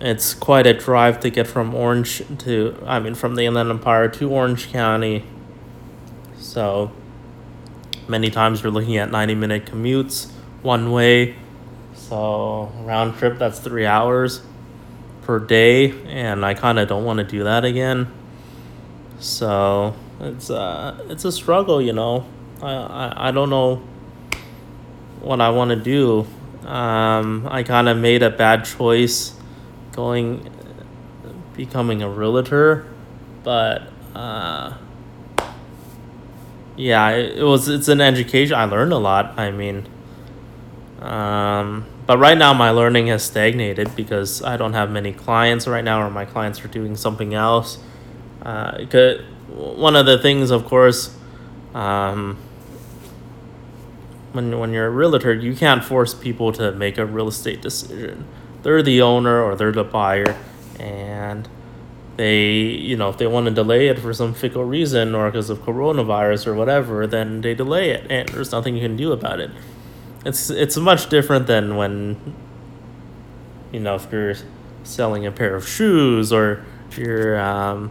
it's 0.00 0.32
quite 0.34 0.66
a 0.66 0.72
drive 0.72 1.20
to 1.20 1.30
get 1.30 1.46
from 1.46 1.74
Orange 1.74 2.22
to, 2.38 2.76
I 2.86 3.00
mean, 3.00 3.14
from 3.14 3.34
the 3.34 3.44
Inland 3.44 3.70
Empire 3.70 4.08
to 4.08 4.30
Orange 4.30 4.70
County. 4.70 5.24
So 6.38 6.92
many 8.08 8.30
times 8.30 8.62
we're 8.62 8.70
looking 8.70 8.96
at 8.96 9.10
90 9.10 9.34
minute 9.34 9.66
commutes 9.66 10.30
one 10.62 10.92
way. 10.92 11.36
So 12.10 12.70
round 12.82 13.16
trip, 13.16 13.38
that's 13.38 13.58
three 13.58 13.86
hours 13.86 14.42
per 15.22 15.38
day, 15.38 15.92
and 16.08 16.44
I 16.44 16.52
kind 16.52 16.78
of 16.78 16.88
don't 16.88 17.04
want 17.04 17.18
to 17.18 17.24
do 17.24 17.44
that 17.44 17.64
again. 17.64 18.12
So 19.20 19.94
it's 20.20 20.50
uh, 20.50 21.06
it's 21.08 21.24
a 21.24 21.32
struggle, 21.32 21.80
you 21.80 21.94
know. 21.94 22.26
I, 22.60 22.72
I, 22.72 23.28
I 23.28 23.30
don't 23.30 23.48
know 23.48 23.76
what 25.22 25.40
I 25.40 25.48
want 25.48 25.70
to 25.70 25.76
do 25.76 26.26
um, 26.70 27.48
I 27.50 27.62
kind 27.62 27.88
of 27.88 27.96
made 27.96 28.22
a 28.22 28.30
bad 28.30 28.64
choice 28.64 29.34
going, 29.92 30.48
becoming 31.56 32.02
a 32.02 32.08
realtor, 32.08 32.86
but 33.42 33.90
uh, 34.14 34.76
yeah, 36.76 37.10
it, 37.10 37.38
it 37.38 37.44
was. 37.44 37.68
It's 37.68 37.88
an 37.88 38.00
education. 38.00 38.54
I 38.54 38.64
learned 38.64 38.92
a 38.92 38.98
lot. 38.98 39.38
I 39.38 39.50
mean, 39.50 39.88
um, 41.00 41.86
but 42.10 42.18
right 42.18 42.36
now 42.36 42.52
my 42.52 42.70
learning 42.70 43.06
has 43.06 43.22
stagnated 43.22 43.94
because 43.94 44.42
I 44.42 44.56
don't 44.56 44.72
have 44.72 44.90
many 44.90 45.12
clients 45.12 45.68
right 45.68 45.84
now, 45.84 46.02
or 46.02 46.10
my 46.10 46.24
clients 46.24 46.64
are 46.64 46.66
doing 46.66 46.96
something 46.96 47.34
else. 47.34 47.78
Uh, 48.42 48.84
one 49.46 49.94
of 49.94 50.06
the 50.06 50.18
things, 50.18 50.50
of 50.50 50.64
course, 50.64 51.16
um, 51.72 52.36
when 54.32 54.58
when 54.58 54.72
you're 54.72 54.88
a 54.88 54.90
realtor, 54.90 55.32
you 55.32 55.54
can't 55.54 55.84
force 55.84 56.12
people 56.12 56.50
to 56.54 56.72
make 56.72 56.98
a 56.98 57.06
real 57.06 57.28
estate 57.28 57.62
decision. 57.62 58.24
They're 58.64 58.82
the 58.82 59.02
owner 59.02 59.40
or 59.40 59.54
they're 59.54 59.70
the 59.70 59.84
buyer, 59.84 60.36
and 60.80 61.48
they 62.16 62.54
you 62.54 62.96
know 62.96 63.10
if 63.10 63.18
they 63.18 63.28
want 63.28 63.46
to 63.46 63.52
delay 63.52 63.86
it 63.86 64.00
for 64.00 64.12
some 64.12 64.34
fickle 64.34 64.64
reason 64.64 65.14
or 65.14 65.30
because 65.30 65.48
of 65.48 65.60
coronavirus 65.60 66.48
or 66.48 66.54
whatever, 66.54 67.06
then 67.06 67.40
they 67.40 67.54
delay 67.54 67.90
it, 67.90 68.10
and 68.10 68.28
there's 68.30 68.50
nothing 68.50 68.74
you 68.74 68.82
can 68.82 68.96
do 68.96 69.12
about 69.12 69.38
it. 69.38 69.52
It's 70.24 70.50
it's 70.50 70.76
much 70.76 71.08
different 71.08 71.46
than 71.46 71.76
when 71.76 72.34
you 73.72 73.80
know 73.80 73.94
if 73.94 74.10
you're 74.12 74.34
selling 74.82 75.26
a 75.26 75.32
pair 75.32 75.54
of 75.54 75.68
shoes 75.68 76.32
or 76.32 76.64
you're 76.96 77.40
um, 77.40 77.90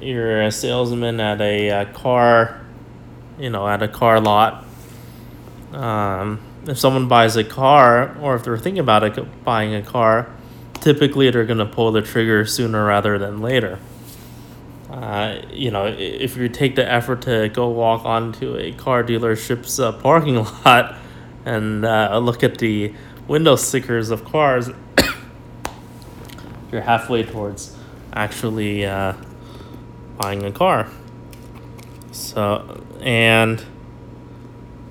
you're 0.00 0.42
a 0.42 0.52
salesman 0.52 1.20
at 1.20 1.40
a, 1.40 1.68
a 1.68 1.86
car 1.86 2.60
you 3.38 3.50
know 3.50 3.66
at 3.68 3.82
a 3.82 3.88
car 3.88 4.20
lot 4.20 4.64
um, 5.74 6.40
if 6.66 6.78
someone 6.78 7.08
buys 7.08 7.36
a 7.36 7.44
car, 7.44 8.16
or 8.20 8.36
if 8.36 8.44
they're 8.44 8.56
thinking 8.56 8.80
about 8.80 9.02
it, 9.02 9.44
buying 9.44 9.74
a 9.74 9.82
car, 9.82 10.30
typically 10.74 11.30
they're 11.30 11.44
going 11.44 11.58
to 11.58 11.66
pull 11.66 11.92
the 11.92 12.02
trigger 12.02 12.46
sooner 12.46 12.86
rather 12.86 13.18
than 13.18 13.40
later. 13.40 13.78
Uh, 14.94 15.42
you 15.50 15.72
know, 15.72 15.86
if 15.86 16.36
you 16.36 16.48
take 16.48 16.76
the 16.76 16.88
effort 16.88 17.22
to 17.22 17.48
go 17.48 17.68
walk 17.68 18.04
onto 18.04 18.56
a 18.56 18.70
car 18.74 19.02
dealership's 19.02 19.80
uh, 19.80 19.90
parking 19.90 20.36
lot 20.64 20.94
and 21.44 21.84
uh, 21.84 22.16
look 22.18 22.44
at 22.44 22.58
the 22.58 22.94
window 23.26 23.56
stickers 23.56 24.10
of 24.10 24.24
cars, 24.24 24.70
you're 26.70 26.80
halfway 26.80 27.24
towards 27.24 27.76
actually 28.12 28.86
uh, 28.86 29.14
buying 30.16 30.44
a 30.44 30.52
car. 30.52 30.88
So, 32.12 32.80
and 33.00 33.64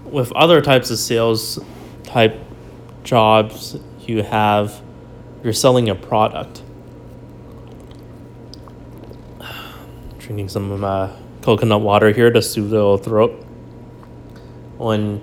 with 0.04 0.34
other 0.34 0.60
types 0.60 0.92
of 0.92 0.98
sales 0.98 1.60
type 2.04 2.38
jobs, 3.06 3.78
you 4.02 4.24
have 4.24 4.82
you're 5.46 5.54
selling 5.54 5.88
a 5.88 5.96
product. 5.96 6.62
Drinking 10.24 10.50
some 10.50 10.84
uh, 10.84 11.16
coconut 11.42 11.82
water 11.82 12.12
here 12.12 12.32
to 12.32 12.42
soothe 12.42 12.72
the 12.72 12.98
throat. 12.98 13.32
When 14.78 15.22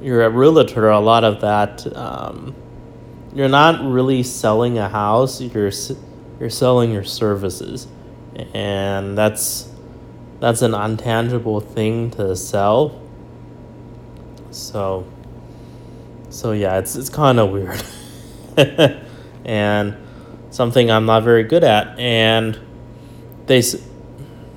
you're 0.00 0.24
a 0.24 0.30
realtor, 0.30 0.88
a 0.88 1.00
lot 1.00 1.24
of 1.24 1.40
that 1.42 1.86
um, 1.96 2.54
you're 3.34 3.48
not 3.48 3.84
really 3.84 4.22
selling 4.22 4.78
a 4.78 4.88
house. 4.88 5.40
You're 5.40 5.70
you're 6.40 6.50
selling 6.50 6.92
your 6.92 7.04
services, 7.04 7.86
and 8.54 9.16
that's 9.16 9.70
that's 10.40 10.62
an 10.62 10.72
untangible 10.72 11.62
thing 11.62 12.10
to 12.12 12.34
sell 12.36 13.08
so, 14.50 15.06
so 16.30 16.52
yeah, 16.52 16.78
it's 16.78 16.96
it's 16.96 17.10
kind 17.10 17.38
of 17.38 17.50
weird, 17.50 17.82
and 19.44 19.96
something 20.50 20.90
I'm 20.90 21.06
not 21.06 21.22
very 21.22 21.44
good 21.44 21.64
at. 21.64 21.98
And 21.98 22.58
they, 23.46 23.62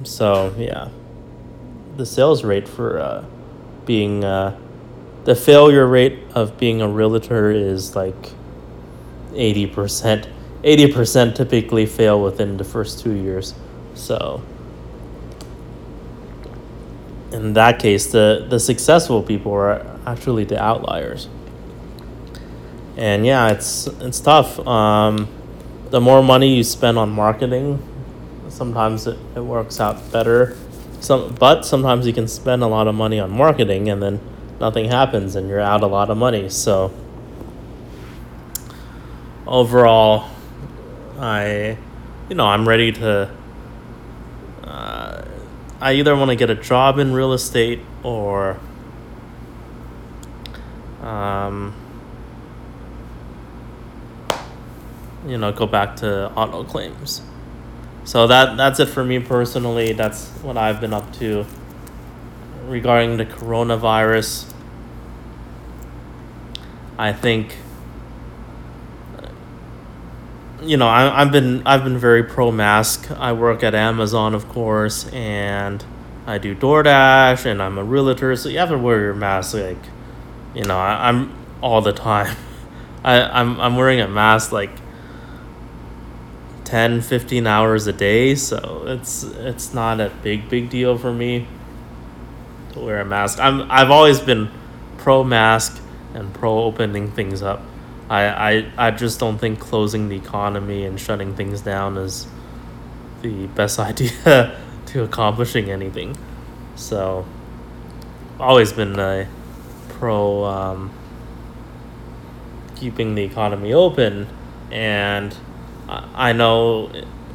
so 0.03 0.53
yeah, 0.57 0.89
the 1.97 2.05
sales 2.05 2.43
rate 2.43 2.67
for 2.67 2.99
uh, 2.99 3.25
being 3.85 4.23
uh, 4.23 4.59
the 5.25 5.35
failure 5.35 5.87
rate 5.87 6.19
of 6.33 6.57
being 6.57 6.81
a 6.81 6.87
realtor 6.87 7.51
is 7.51 7.95
like 7.95 8.31
eighty 9.33 9.67
percent. 9.67 10.27
80% 10.63 11.35
typically 11.35 11.85
fail 11.85 12.21
within 12.21 12.57
the 12.57 12.63
first 12.63 12.99
two 12.99 13.13
years. 13.13 13.55
So, 13.95 14.41
in 17.31 17.53
that 17.53 17.79
case, 17.79 18.11
the, 18.11 18.45
the 18.49 18.59
successful 18.59 19.23
people 19.23 19.53
are 19.53 19.99
actually 20.05 20.43
the 20.43 20.61
outliers. 20.61 21.27
And 22.97 23.25
yeah, 23.25 23.51
it's 23.51 23.87
it's 23.87 24.19
tough. 24.19 24.59
Um, 24.67 25.27
the 25.89 26.01
more 26.01 26.21
money 26.21 26.55
you 26.55 26.63
spend 26.63 26.97
on 26.97 27.09
marketing, 27.09 27.81
sometimes 28.61 29.07
it, 29.07 29.17
it 29.35 29.39
works 29.39 29.79
out 29.79 29.97
better. 30.11 30.55
Some, 30.99 31.33
but 31.33 31.65
sometimes 31.65 32.05
you 32.05 32.13
can 32.13 32.27
spend 32.27 32.61
a 32.61 32.67
lot 32.67 32.87
of 32.87 32.93
money 32.93 33.19
on 33.19 33.31
marketing 33.31 33.89
and 33.89 34.03
then 34.03 34.19
nothing 34.59 34.85
happens 34.85 35.35
and 35.35 35.49
you're 35.49 35.59
out 35.59 35.81
a 35.81 35.87
lot 35.87 36.11
of 36.11 36.17
money. 36.17 36.47
So 36.47 36.93
overall, 39.47 40.29
I, 41.17 41.75
you 42.29 42.35
know, 42.35 42.45
I'm 42.45 42.69
ready 42.69 42.91
to. 42.91 43.31
Uh, 44.63 45.25
I 45.79 45.93
either 45.93 46.15
want 46.15 46.29
to 46.29 46.35
get 46.35 46.51
a 46.51 46.55
job 46.55 46.99
in 46.99 47.13
real 47.13 47.33
estate 47.33 47.79
or. 48.03 48.59
Um, 51.01 51.73
you 55.25 55.39
know, 55.39 55.51
go 55.51 55.65
back 55.65 55.95
to 55.95 56.31
auto 56.33 56.63
claims. 56.63 57.23
So 58.03 58.27
that 58.27 58.57
that's 58.57 58.79
it 58.79 58.87
for 58.87 59.03
me 59.03 59.19
personally. 59.19 59.93
That's 59.93 60.29
what 60.41 60.57
I've 60.57 60.81
been 60.81 60.93
up 60.93 61.13
to 61.13 61.45
regarding 62.65 63.17
the 63.17 63.25
coronavirus. 63.25 64.51
I 66.97 67.13
think 67.13 67.55
uh, 69.17 69.27
you 70.61 70.77
know, 70.77 70.87
I, 70.87 71.21
I've 71.21 71.31
been 71.31 71.65
I've 71.65 71.83
been 71.83 71.97
very 71.97 72.23
pro 72.23 72.51
mask. 72.51 73.11
I 73.11 73.33
work 73.33 73.63
at 73.63 73.75
Amazon, 73.75 74.33
of 74.33 74.49
course, 74.49 75.07
and 75.09 75.83
I 76.25 76.37
do 76.37 76.55
DoorDash, 76.55 77.45
and 77.45 77.61
I'm 77.61 77.77
a 77.77 77.83
realtor, 77.83 78.35
so 78.35 78.49
you 78.49 78.59
have 78.59 78.69
to 78.69 78.77
wear 78.77 78.99
your 78.99 79.13
mask. 79.13 79.53
Like, 79.53 79.77
you 80.55 80.63
know, 80.63 80.77
I, 80.77 81.09
I'm 81.09 81.35
all 81.61 81.81
the 81.81 81.93
time. 81.93 82.35
I 83.03 83.21
I'm 83.21 83.59
I'm 83.59 83.75
wearing 83.75 84.01
a 84.01 84.07
mask 84.07 84.51
like 84.51 84.71
10 86.71 87.01
15 87.01 87.47
hours 87.47 87.85
a 87.85 87.91
day 87.91 88.33
so 88.33 88.85
it's 88.87 89.23
it's 89.23 89.73
not 89.73 89.99
a 89.99 90.09
big 90.23 90.47
big 90.47 90.69
deal 90.69 90.97
for 90.97 91.11
me 91.11 91.45
to 92.71 92.79
wear 92.79 93.01
a 93.01 93.05
mask. 93.05 93.39
I'm 93.41 93.69
i've 93.69 93.91
always 93.91 94.21
been 94.21 94.49
pro 94.97 95.21
mask 95.21 95.81
and 96.13 96.33
pro 96.33 96.63
opening 96.63 97.11
things 97.11 97.41
up. 97.41 97.61
I, 98.09 98.21
I 98.51 98.71
i 98.77 98.91
just 98.91 99.19
don't 99.19 99.37
think 99.37 99.59
closing 99.59 100.07
the 100.07 100.15
economy 100.15 100.85
and 100.85 100.97
shutting 100.97 101.35
things 101.35 101.59
down 101.59 101.97
is 101.97 102.25
the 103.21 103.47
best 103.47 103.77
idea 103.91 104.57
to 104.85 105.03
accomplishing 105.03 105.69
anything. 105.69 106.15
So 106.77 107.25
always 108.39 108.71
been 108.71 108.97
a 108.97 109.27
pro 109.89 110.45
um, 110.45 110.91
keeping 112.77 113.15
the 113.15 113.23
economy 113.23 113.73
open 113.73 114.29
and 114.71 115.35
I 116.13 116.33
know, 116.33 116.91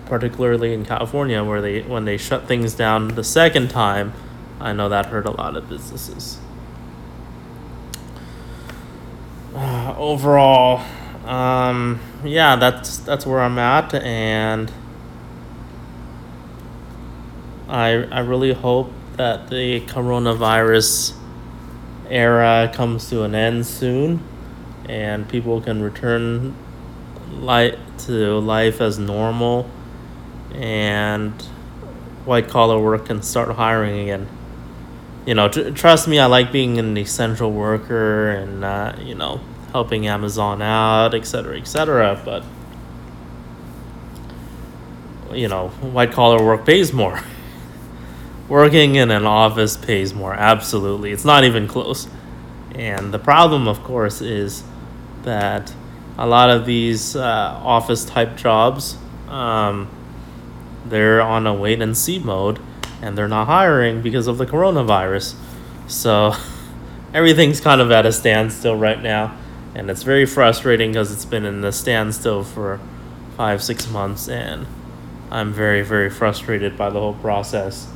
particularly 0.06 0.72
in 0.72 0.84
California, 0.84 1.42
where 1.44 1.60
they 1.60 1.82
when 1.82 2.04
they 2.04 2.16
shut 2.16 2.46
things 2.46 2.74
down 2.74 3.08
the 3.08 3.24
second 3.24 3.68
time, 3.68 4.12
I 4.60 4.72
know 4.72 4.88
that 4.88 5.06
hurt 5.06 5.26
a 5.26 5.30
lot 5.30 5.56
of 5.56 5.68
businesses. 5.68 6.38
Uh, 9.54 9.94
overall, 9.96 10.84
um, 11.26 12.00
yeah, 12.24 12.56
that's 12.56 12.98
that's 12.98 13.26
where 13.26 13.40
I'm 13.40 13.58
at, 13.58 13.94
and 13.94 14.72
I 17.68 17.90
I 18.10 18.20
really 18.20 18.52
hope 18.52 18.92
that 19.16 19.48
the 19.48 19.80
coronavirus 19.82 21.14
era 22.08 22.70
comes 22.72 23.08
to 23.10 23.22
an 23.24 23.34
end 23.34 23.66
soon, 23.66 24.22
and 24.88 25.28
people 25.28 25.60
can 25.60 25.82
return 25.82 26.54
like 27.40 27.78
to 28.06 28.38
life 28.38 28.80
as 28.80 28.98
normal 28.98 29.68
and 30.54 31.32
white 32.24 32.48
collar 32.48 32.78
work 32.78 33.06
can 33.06 33.22
start 33.22 33.50
hiring 33.56 34.00
again. 34.00 34.28
You 35.26 35.34
know, 35.34 35.48
tr- 35.48 35.70
trust 35.70 36.08
me, 36.08 36.18
I 36.18 36.26
like 36.26 36.52
being 36.52 36.78
an 36.78 36.96
essential 36.96 37.52
worker 37.52 38.30
and, 38.30 38.64
uh, 38.64 38.94
you 39.00 39.14
know, 39.14 39.40
helping 39.72 40.06
Amazon 40.06 40.62
out, 40.62 41.14
etc., 41.14 41.58
etc. 41.58 42.20
But, 42.24 42.44
you 45.32 45.48
know, 45.48 45.68
white 45.68 46.12
collar 46.12 46.44
work 46.44 46.64
pays 46.64 46.92
more. 46.92 47.20
Working 48.48 48.94
in 48.94 49.10
an 49.10 49.26
office 49.26 49.76
pays 49.76 50.14
more, 50.14 50.32
absolutely. 50.32 51.10
It's 51.10 51.24
not 51.24 51.42
even 51.42 51.66
close. 51.66 52.08
And 52.74 53.12
the 53.12 53.18
problem, 53.18 53.66
of 53.66 53.82
course, 53.82 54.20
is 54.20 54.62
that 55.22 55.74
a 56.18 56.26
lot 56.26 56.50
of 56.50 56.66
these 56.66 57.16
uh, 57.16 57.60
office 57.62 58.04
type 58.04 58.36
jobs, 58.36 58.96
um, 59.28 59.88
they're 60.86 61.20
on 61.20 61.46
a 61.46 61.54
wait 61.54 61.82
and 61.82 61.96
see 61.96 62.18
mode 62.18 62.60
and 63.02 63.16
they're 63.16 63.28
not 63.28 63.46
hiring 63.46 64.02
because 64.02 64.26
of 64.26 64.38
the 64.38 64.46
coronavirus. 64.46 65.34
So 65.86 66.34
everything's 67.14 67.60
kind 67.60 67.80
of 67.80 67.90
at 67.90 68.06
a 68.06 68.12
standstill 68.12 68.76
right 68.76 69.02
now. 69.02 69.36
And 69.74 69.90
it's 69.90 70.02
very 70.02 70.24
frustrating 70.24 70.92
because 70.92 71.12
it's 71.12 71.26
been 71.26 71.44
in 71.44 71.60
the 71.60 71.70
standstill 71.70 72.44
for 72.44 72.80
five, 73.36 73.62
six 73.62 73.88
months. 73.90 74.28
And 74.28 74.66
I'm 75.30 75.52
very, 75.52 75.82
very 75.82 76.08
frustrated 76.08 76.78
by 76.78 76.88
the 76.88 76.98
whole 76.98 77.14
process. 77.14 77.86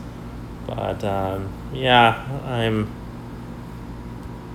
But 0.67 1.03
um, 1.05 1.51
yeah, 1.73 2.41
I'm 2.45 2.93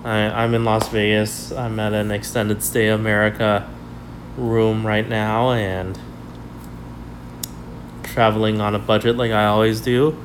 I, 0.06 0.44
I'm 0.44 0.54
in 0.54 0.64
Las 0.64 0.88
Vegas. 0.90 1.52
I'm 1.52 1.80
at 1.80 1.94
an 1.94 2.12
extended 2.12 2.62
stay 2.62 2.90
America 2.90 3.68
room 4.38 4.86
right 4.86 5.08
now 5.10 5.52
and 5.52 6.00
traveling 8.04 8.62
on 8.62 8.76
a 8.76 8.80
budget 8.80 9.18
like 9.18 9.32
I 9.32 9.48
always 9.48 9.82
do. 9.82 10.16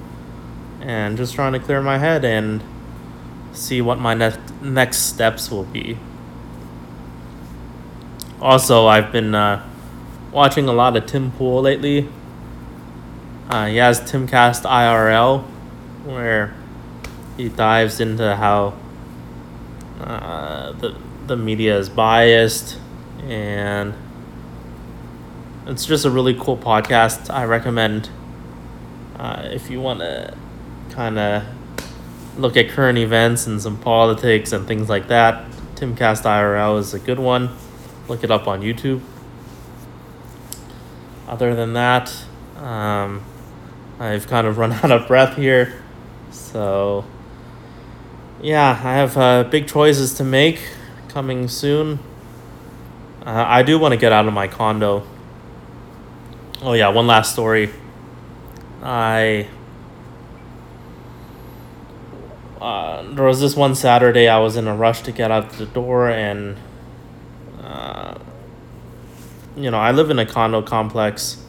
And 0.82 1.16
just 1.16 1.34
trying 1.34 1.54
to 1.54 1.58
clear 1.58 1.80
my 1.80 1.96
head 1.96 2.26
and 2.26 2.62
see 3.52 3.80
what 3.80 3.98
my 3.98 4.12
next 4.12 4.38
next 4.60 4.98
steps 4.98 5.50
will 5.50 5.64
be. 5.64 5.98
Also, 8.38 8.86
I've 8.86 9.10
been 9.10 9.34
uh, 9.34 9.66
watching 10.30 10.68
a 10.68 10.72
lot 10.74 10.94
of 10.94 11.06
Tim 11.06 11.32
Pool 11.32 11.62
lately. 11.62 12.06
Uh, 13.48 13.66
he 13.66 13.76
has 13.76 13.98
Timcast 14.00 14.62
IRL, 14.62 15.42
where 16.04 16.54
he 17.38 17.48
dives 17.48 17.98
into 17.98 18.36
how 18.36 18.74
uh, 20.04 20.72
the 20.72 20.96
the 21.26 21.36
media 21.36 21.78
is 21.78 21.88
biased, 21.88 22.78
and 23.22 23.94
it's 25.66 25.86
just 25.86 26.04
a 26.04 26.10
really 26.10 26.34
cool 26.34 26.56
podcast. 26.56 27.32
I 27.32 27.44
recommend 27.44 28.10
uh, 29.16 29.42
if 29.44 29.70
you 29.70 29.80
want 29.80 30.00
to 30.00 30.34
kind 30.90 31.18
of 31.18 31.44
look 32.36 32.56
at 32.56 32.68
current 32.70 32.98
events 32.98 33.46
and 33.46 33.60
some 33.60 33.78
politics 33.78 34.52
and 34.52 34.66
things 34.66 34.88
like 34.88 35.08
that. 35.08 35.44
Timcast 35.74 36.22
IRL 36.24 36.78
is 36.78 36.94
a 36.94 36.98
good 36.98 37.18
one. 37.18 37.50
Look 38.08 38.24
it 38.24 38.30
up 38.30 38.46
on 38.46 38.60
YouTube. 38.60 39.00
Other 41.28 41.54
than 41.54 41.74
that, 41.74 42.12
um, 42.56 43.22
I've 43.98 44.26
kind 44.26 44.46
of 44.46 44.58
run 44.58 44.72
out 44.82 44.90
of 44.90 45.06
breath 45.06 45.36
here, 45.36 45.82
so 46.30 47.04
yeah, 48.42 48.70
I 48.70 48.94
have 48.94 49.16
uh, 49.16 49.44
big 49.44 49.68
choices 49.68 50.14
to 50.14 50.24
make 50.24 50.60
coming 51.08 51.48
soon. 51.48 51.98
Uh, 53.24 53.44
I 53.46 53.62
do 53.62 53.78
want 53.78 53.92
to 53.92 53.98
get 53.98 54.12
out 54.12 54.26
of 54.26 54.32
my 54.32 54.48
condo. 54.48 55.06
Oh, 56.62 56.72
yeah, 56.72 56.88
one 56.88 57.06
last 57.06 57.32
story. 57.32 57.70
I. 58.82 59.48
Uh, 62.60 63.02
there 63.14 63.24
was 63.24 63.40
this 63.40 63.56
one 63.56 63.74
Saturday 63.74 64.28
I 64.28 64.38
was 64.38 64.56
in 64.56 64.66
a 64.66 64.76
rush 64.76 65.00
to 65.02 65.12
get 65.12 65.30
out 65.30 65.50
the 65.50 65.66
door, 65.66 66.08
and. 66.08 66.56
Uh, 67.62 68.18
you 69.56 69.70
know, 69.70 69.78
I 69.78 69.92
live 69.92 70.10
in 70.10 70.18
a 70.18 70.26
condo 70.26 70.62
complex 70.62 71.44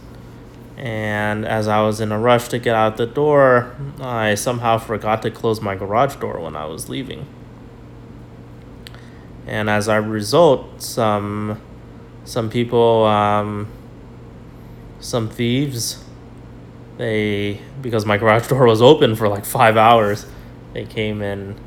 and 0.82 1.46
as 1.46 1.68
I 1.68 1.82
was 1.82 2.02
in 2.02 2.12
a 2.12 2.18
rush 2.18 2.48
to 2.48 2.58
get 2.58 2.74
out 2.74 2.98
the 2.98 3.06
door, 3.06 3.76
I 4.00 4.34
somehow 4.34 4.80
forgot 4.80 5.22
to 5.22 5.30
close 5.30 5.62
my 5.62 5.76
garage 5.76 6.16
door 6.16 6.40
when 6.40 6.56
I 6.56 6.66
was 6.66 6.90
leaving. 6.90 7.28
And 9.46 9.70
as 9.70 9.88
a 9.88 10.02
result, 10.02 10.82
some 10.82 11.62
some 12.24 12.50
people, 12.50 13.06
um, 13.06 13.68
some 15.00 15.30
thieves, 15.30 16.04
they 16.98 17.62
because 17.80 18.04
my 18.08 18.18
garage 18.18 18.48
door 18.48 18.66
was 18.66 18.82
open 18.82 19.16
for 19.16 19.30
like 19.30 19.46
five 19.46 19.78
hours, 19.78 20.26
they 20.74 20.86
came 20.86 21.22
in. 21.22 21.60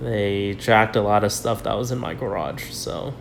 They 0.00 0.54
jacked 0.54 0.94
a 0.94 1.00
lot 1.00 1.24
of 1.24 1.32
stuff 1.32 1.64
that 1.64 1.76
was 1.76 1.90
in 1.90 1.98
my 1.98 2.14
garage, 2.14 2.70
so 2.70 3.12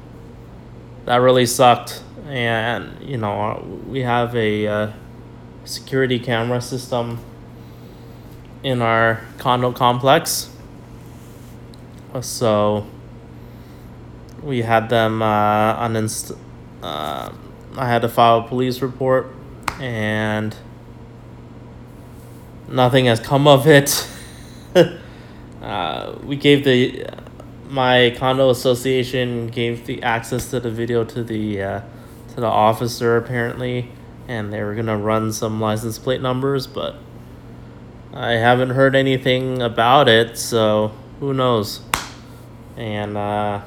that 1.05 1.17
really 1.17 1.47
sucked. 1.47 2.03
And 2.27 3.01
you 3.01 3.17
know 3.17 3.63
we 3.87 4.01
have 4.01 4.35
a 4.35 4.67
uh, 4.67 4.91
security 5.65 6.19
camera 6.19 6.61
system 6.61 7.19
in 8.63 8.81
our 8.81 9.21
condo 9.37 9.71
complex. 9.71 10.49
So 12.21 12.85
we 14.41 14.61
had 14.61 14.89
them 14.89 15.21
uh, 15.21 15.87
uninst- 15.87 16.37
uh, 16.81 17.31
I 17.75 17.87
had 17.87 18.03
to 18.03 18.09
file 18.09 18.39
a 18.39 18.47
police 18.47 18.81
report 18.81 19.27
and 19.79 20.55
nothing 22.67 23.05
has 23.05 23.19
come 23.19 23.47
of 23.47 23.67
it. 23.67 24.07
uh, 25.61 26.15
we 26.23 26.35
gave 26.35 26.63
the 26.63 27.07
my 27.69 28.15
condo 28.17 28.51
association 28.51 29.47
gave 29.47 29.87
the 29.87 30.03
access 30.03 30.51
to 30.51 30.59
the 30.59 30.69
video 30.69 31.03
to 31.03 31.23
the 31.23 31.61
uh, 31.61 31.81
to 32.35 32.41
the 32.41 32.47
officer 32.47 33.17
apparently, 33.17 33.91
and 34.27 34.51
they 34.51 34.63
were 34.63 34.75
gonna 34.75 34.97
run 34.97 35.31
some 35.31 35.59
license 35.59 35.99
plate 35.99 36.21
numbers, 36.21 36.67
but 36.67 36.95
I 38.13 38.33
haven't 38.33 38.71
heard 38.71 38.95
anything 38.95 39.61
about 39.61 40.07
it, 40.07 40.37
so 40.37 40.91
who 41.19 41.33
knows? 41.33 41.81
And 42.77 43.17
uh, 43.17 43.61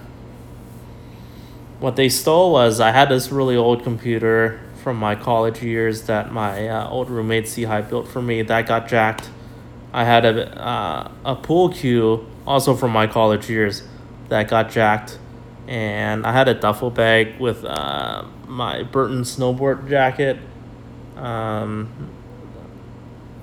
what 1.81 1.97
they 1.97 2.09
stole 2.09 2.53
was 2.53 2.81
I 2.81 2.91
had 2.91 3.09
this 3.09 3.31
really 3.31 3.57
old 3.57 3.83
computer 3.83 4.61
from 4.83 4.97
my 4.97 5.15
college 5.15 5.63
years 5.63 6.03
that 6.03 6.33
my 6.33 6.69
uh, 6.69 6.89
old 6.89 7.11
roommate 7.11 7.53
High 7.65 7.81
built 7.83 8.07
for 8.09 8.23
me 8.23 8.43
that 8.43 8.67
got 8.67 8.89
jacked. 8.89 9.31
I 9.93 10.05
had 10.05 10.25
a 10.25 10.65
uh, 10.65 11.11
a 11.25 11.35
pool 11.35 11.71
cue 11.71 12.27
also 12.47 12.75
from 12.75 12.93
my 12.93 13.07
college 13.07 13.51
years 13.51 13.83
that 14.29 14.49
got 14.49 14.71
jacked, 14.71 15.19
and 15.67 16.25
I 16.25 16.33
had 16.33 16.47
a 16.49 16.55
duffel 16.55 16.91
bag 16.91 17.41
with 17.41 17.65
uh, 17.65 18.25
my 18.47 18.83
Burton 18.83 19.23
snowboard 19.23 19.89
jacket, 19.89 20.39
um, 21.17 22.11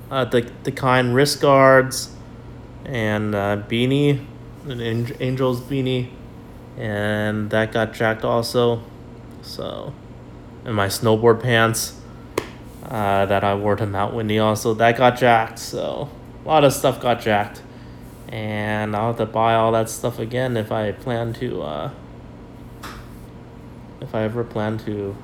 uh, 0.09 0.25
the 0.25 0.49
the 0.63 0.71
kind 0.71 1.13
wrist 1.15 1.41
guards, 1.41 2.15
and 2.85 3.35
uh, 3.35 3.57
beanie, 3.67 4.25
an 4.67 4.81
Angels 5.19 5.61
beanie, 5.61 6.09
and 6.77 7.49
that 7.49 7.71
got 7.71 7.93
jacked 7.93 8.23
also. 8.23 8.81
So, 9.41 9.93
and 10.63 10.75
my 10.75 10.87
snowboard 10.87 11.41
pants 11.41 11.99
uh, 12.83 13.25
that 13.25 13.43
I 13.43 13.55
wore 13.55 13.75
to 13.75 13.85
Mount 13.85 14.13
Whitney 14.13 14.39
also 14.39 14.73
that 14.75 14.97
got 14.97 15.17
jacked. 15.17 15.59
So 15.59 16.09
a 16.43 16.47
lot 16.47 16.63
of 16.63 16.73
stuff 16.73 17.01
got 17.01 17.21
jacked, 17.21 17.61
and 18.29 18.95
I'll 18.95 19.07
have 19.07 19.17
to 19.17 19.25
buy 19.25 19.55
all 19.55 19.71
that 19.73 19.89
stuff 19.89 20.19
again 20.19 20.57
if 20.57 20.71
I 20.71 20.91
plan 20.91 21.33
to. 21.33 21.61
Uh, 21.61 21.91
if 24.03 24.13
I 24.13 24.23
ever 24.23 24.43
plan 24.43 24.77
to. 24.79 25.15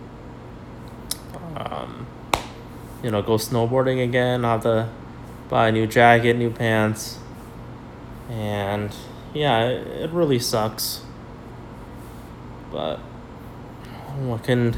Um, 1.56 2.08
you 3.04 3.12
know, 3.12 3.22
go 3.22 3.34
snowboarding 3.34 4.04
again. 4.04 4.44
I'll 4.44 4.54
have 4.54 4.64
to 4.64 4.90
buy 5.50 5.68
a 5.68 5.72
new 5.72 5.86
jacket, 5.86 6.36
new 6.36 6.50
pants. 6.50 7.20
And 8.30 8.96
yeah, 9.34 9.66
it, 9.66 9.88
it 9.88 10.10
really 10.12 10.40
sucks. 10.40 11.02
But 12.72 12.98
what 14.18 14.44
can 14.44 14.74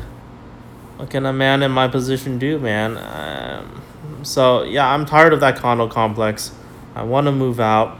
what 0.97 1.09
can 1.09 1.25
a 1.25 1.33
man 1.33 1.63
in 1.63 1.71
my 1.71 1.87
position 1.87 2.37
do, 2.37 2.59
man? 2.59 2.97
Um, 2.97 3.81
so 4.23 4.63
yeah, 4.63 4.87
I'm 4.87 5.05
tired 5.05 5.33
of 5.33 5.39
that 5.41 5.57
condo 5.57 5.87
complex. 5.87 6.51
I 6.95 7.03
want 7.03 7.25
to 7.25 7.31
move 7.31 7.59
out. 7.59 7.99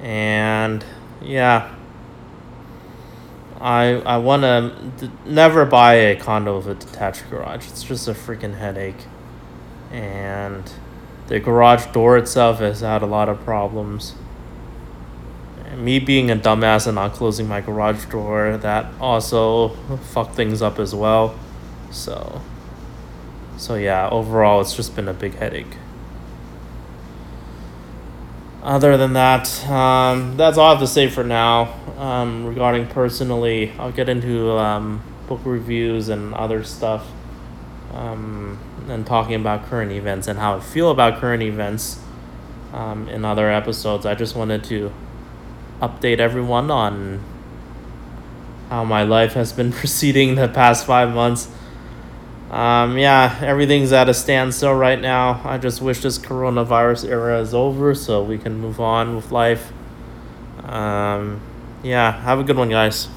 And 0.00 0.84
yeah, 1.20 1.74
I 3.66 3.94
I 4.06 4.18
want 4.18 4.42
to 4.42 4.72
d- 5.08 5.12
never 5.24 5.64
buy 5.64 5.94
a 5.94 6.16
condo 6.16 6.58
with 6.58 6.68
a 6.68 6.74
detached 6.74 7.28
garage. 7.28 7.66
It's 7.68 7.82
just 7.82 8.06
a 8.06 8.12
freaking 8.12 8.56
headache. 8.56 9.06
And 9.90 10.70
the 11.26 11.40
garage 11.40 11.86
door 11.86 12.16
itself 12.16 12.60
has 12.60 12.80
had 12.80 13.02
a 13.02 13.06
lot 13.06 13.28
of 13.28 13.40
problems. 13.44 14.14
And 15.64 15.84
me 15.84 15.98
being 15.98 16.30
a 16.30 16.36
dumbass 16.36 16.86
and 16.86 16.94
not 16.94 17.12
closing 17.12 17.48
my 17.48 17.60
garage 17.60 18.04
door, 18.06 18.56
that 18.58 18.86
also 19.00 19.70
fucked 20.12 20.36
things 20.36 20.62
up 20.62 20.78
as 20.78 20.94
well. 20.94 21.34
So 21.90 22.40
so 23.56 23.74
yeah, 23.74 24.08
overall 24.10 24.60
it's 24.60 24.76
just 24.76 24.94
been 24.94 25.08
a 25.08 25.14
big 25.14 25.34
headache. 25.34 25.76
Other 28.66 28.96
than 28.96 29.12
that, 29.12 29.64
um, 29.70 30.36
that's 30.36 30.58
all 30.58 30.66
I 30.66 30.70
have 30.70 30.80
to 30.80 30.88
say 30.88 31.08
for 31.08 31.22
now. 31.22 31.72
Um, 31.98 32.46
regarding 32.46 32.88
personally, 32.88 33.70
I'll 33.78 33.92
get 33.92 34.08
into 34.08 34.58
um, 34.58 35.04
book 35.28 35.40
reviews 35.44 36.08
and 36.08 36.34
other 36.34 36.64
stuff, 36.64 37.06
um, 37.94 38.58
and 38.88 39.06
talking 39.06 39.36
about 39.36 39.66
current 39.66 39.92
events 39.92 40.26
and 40.26 40.40
how 40.40 40.56
I 40.56 40.60
feel 40.60 40.90
about 40.90 41.20
current 41.20 41.44
events 41.44 42.00
um, 42.72 43.08
in 43.08 43.24
other 43.24 43.48
episodes. 43.48 44.04
I 44.04 44.16
just 44.16 44.34
wanted 44.34 44.64
to 44.64 44.92
update 45.80 46.18
everyone 46.18 46.68
on 46.68 47.22
how 48.68 48.82
my 48.82 49.04
life 49.04 49.34
has 49.34 49.52
been 49.52 49.70
proceeding 49.80 50.34
the 50.34 50.48
past 50.48 50.84
five 50.84 51.14
months. 51.14 51.48
Um, 52.50 52.96
yeah, 52.96 53.38
everything's 53.42 53.92
at 53.92 54.08
a 54.08 54.14
standstill 54.14 54.74
right 54.74 55.00
now. 55.00 55.40
I 55.44 55.58
just 55.58 55.82
wish 55.82 56.00
this 56.00 56.18
coronavirus 56.18 57.08
era 57.08 57.40
is 57.40 57.52
over 57.52 57.94
so 57.94 58.22
we 58.22 58.38
can 58.38 58.58
move 58.60 58.80
on 58.80 59.16
with 59.16 59.32
life. 59.32 59.72
Um, 60.62 61.40
yeah, 61.82 62.12
have 62.22 62.38
a 62.38 62.44
good 62.44 62.56
one, 62.56 62.68
guys. 62.70 63.08